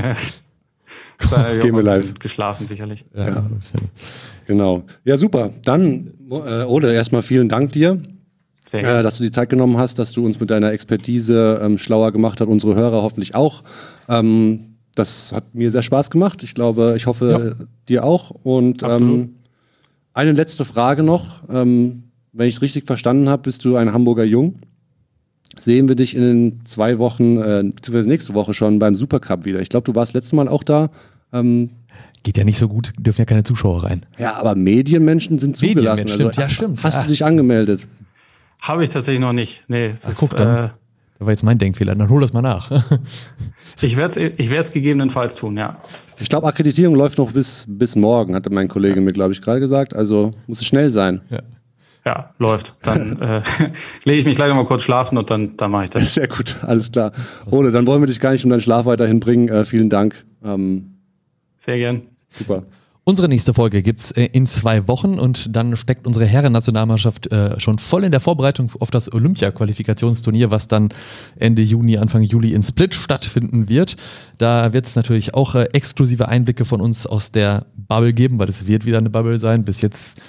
[1.61, 2.13] gehen wir live.
[2.19, 3.05] Geschlafen, sicherlich.
[3.15, 3.45] Ja, ja.
[4.45, 4.83] Genau.
[5.03, 5.51] Ja, super.
[5.63, 7.99] Dann, äh, Ole, erstmal vielen Dank dir.
[8.65, 11.77] Sehr Äh, dass du die Zeit genommen hast, dass du uns mit deiner Expertise ähm,
[11.77, 13.63] schlauer gemacht hast, unsere Hörer hoffentlich auch.
[14.07, 16.43] Ähm, das hat mir sehr Spaß gemacht.
[16.43, 17.65] Ich glaube, ich hoffe, ja.
[17.87, 18.31] dir auch.
[18.31, 19.35] Und ähm,
[20.19, 21.43] eine letzte Frage noch.
[21.49, 22.03] Ähm,
[22.33, 24.59] wenn ich es richtig verstanden habe, bist du ein Hamburger Jung.
[25.57, 29.61] Sehen wir dich in zwei Wochen, äh, beziehungsweise nächste Woche schon beim Supercup wieder.
[29.61, 30.89] Ich glaube, du warst letztes Mal auch da.
[31.33, 31.71] Ähm,
[32.23, 34.05] Geht ja nicht so gut, dürfen ja keine Zuschauer rein.
[34.17, 36.03] Ja, aber Medienmenschen sind zugelassen.
[36.03, 36.83] Medienmenschen, stimmt, also, ja, stimmt.
[36.83, 37.03] Hast ja.
[37.03, 37.87] du dich angemeldet?
[38.61, 39.63] Habe ich tatsächlich noch nicht.
[39.69, 40.69] Nee, Ach, ist, guck, dann, äh,
[41.19, 42.71] das war jetzt mein Denkfehler, dann hol das mal nach.
[43.81, 45.81] ich werde es ich werd's gegebenenfalls tun, ja.
[46.19, 49.01] Ich glaube, Akkreditierung läuft noch bis, bis morgen, hatte mein Kollege ja.
[49.01, 49.93] mir, glaube ich, gerade gesagt.
[49.93, 51.21] Also muss es schnell sein.
[51.29, 51.41] Ja
[52.05, 52.75] ja, läuft.
[52.81, 53.41] Dann äh,
[54.03, 56.13] lege ich mich gleich noch mal kurz schlafen und dann, dann mache ich das.
[56.13, 57.11] Sehr gut, alles klar.
[57.51, 59.49] Ole, dann wollen wir dich gar nicht um deinen Schlaf weiterhin bringen.
[59.49, 60.15] Äh, vielen Dank.
[60.43, 60.95] Ähm,
[61.57, 62.01] Sehr gern.
[62.31, 62.63] Super.
[63.09, 67.59] Unsere nächste Folge gibt es äh, in zwei Wochen und dann steckt unsere Herren-Nationalmannschaft äh,
[67.59, 70.89] schon voll in der Vorbereitung auf das Olympia-Qualifikationsturnier, was dann
[71.35, 73.95] Ende Juni, Anfang Juli in Split stattfinden wird.
[74.37, 78.47] Da wird es natürlich auch äh, exklusive Einblicke von uns aus der Bubble geben, weil
[78.47, 79.65] es wird wieder eine Bubble sein.
[79.65, 80.21] Bis jetzt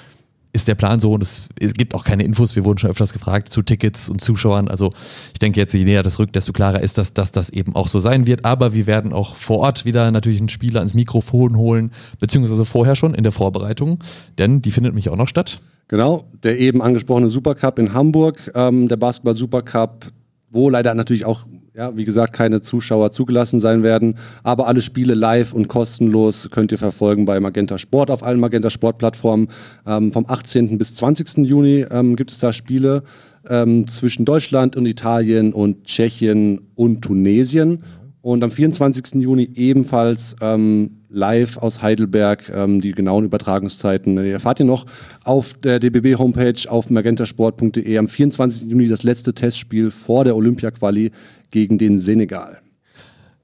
[0.53, 2.57] ist der Plan so und es, gibt auch keine Infos.
[2.57, 4.69] Wir wurden schon öfters gefragt zu Tickets und Zuschauern.
[4.69, 4.93] Also
[5.33, 7.89] ich denke jetzt, je näher das rückt, desto klarer ist das, dass das eben auch
[7.89, 8.45] so sein wird.
[8.45, 12.97] Aber wir werden auch vor Ort wieder natürlich einen Spieler ans Mikrofon holen, beziehungsweise vorher
[12.97, 14.03] schon in der Vorbereitung,
[14.39, 15.61] denn die findet mich auch noch statt.
[15.89, 20.07] Genau, der eben angesprochene Supercup in Hamburg, ähm, der Basketball Supercup,
[20.51, 24.17] wo leider natürlich auch ja, wie gesagt, keine Zuschauer zugelassen sein werden.
[24.43, 28.71] Aber alle Spiele live und kostenlos könnt ihr verfolgen bei Magenta Sport auf allen Magenta
[28.71, 29.49] Sport Plattformen.
[29.87, 30.79] Ähm, vom 18.
[30.79, 31.47] bis 20.
[31.47, 33.03] Juni ähm, gibt es da Spiele
[33.49, 37.83] ähm, zwischen Deutschland und Italien und Tschechien und Tunesien.
[38.23, 39.23] Und am 24.
[39.23, 44.17] Juni ebenfalls ähm, live aus Heidelberg ähm, die genauen Übertragungszeiten.
[44.17, 44.85] Die erfahrt ihr noch
[45.25, 47.97] auf der DBB-Homepage auf magentasport.de.
[47.97, 48.69] Am 24.
[48.69, 51.13] Juni das letzte Testspiel vor der Olympia-Quali
[51.51, 52.61] gegen den Senegal.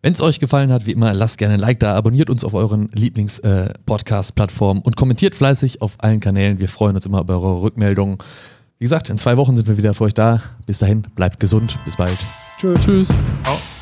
[0.03, 2.55] Wenn es euch gefallen hat, wie immer, lasst gerne ein Like da, abonniert uns auf
[2.55, 6.61] euren Lieblings-Podcast-Plattformen äh, und kommentiert fleißig auf allen Kanälen.
[6.61, 8.19] Wir freuen uns immer über eure Rückmeldungen.
[8.79, 10.43] Wie gesagt, in zwei Wochen sind wir wieder für euch da.
[10.67, 11.79] Bis dahin, bleibt gesund.
[11.85, 12.19] Bis bald.
[12.59, 12.75] Tschö.
[12.79, 13.09] Tschüss.
[13.43, 13.76] Ciao.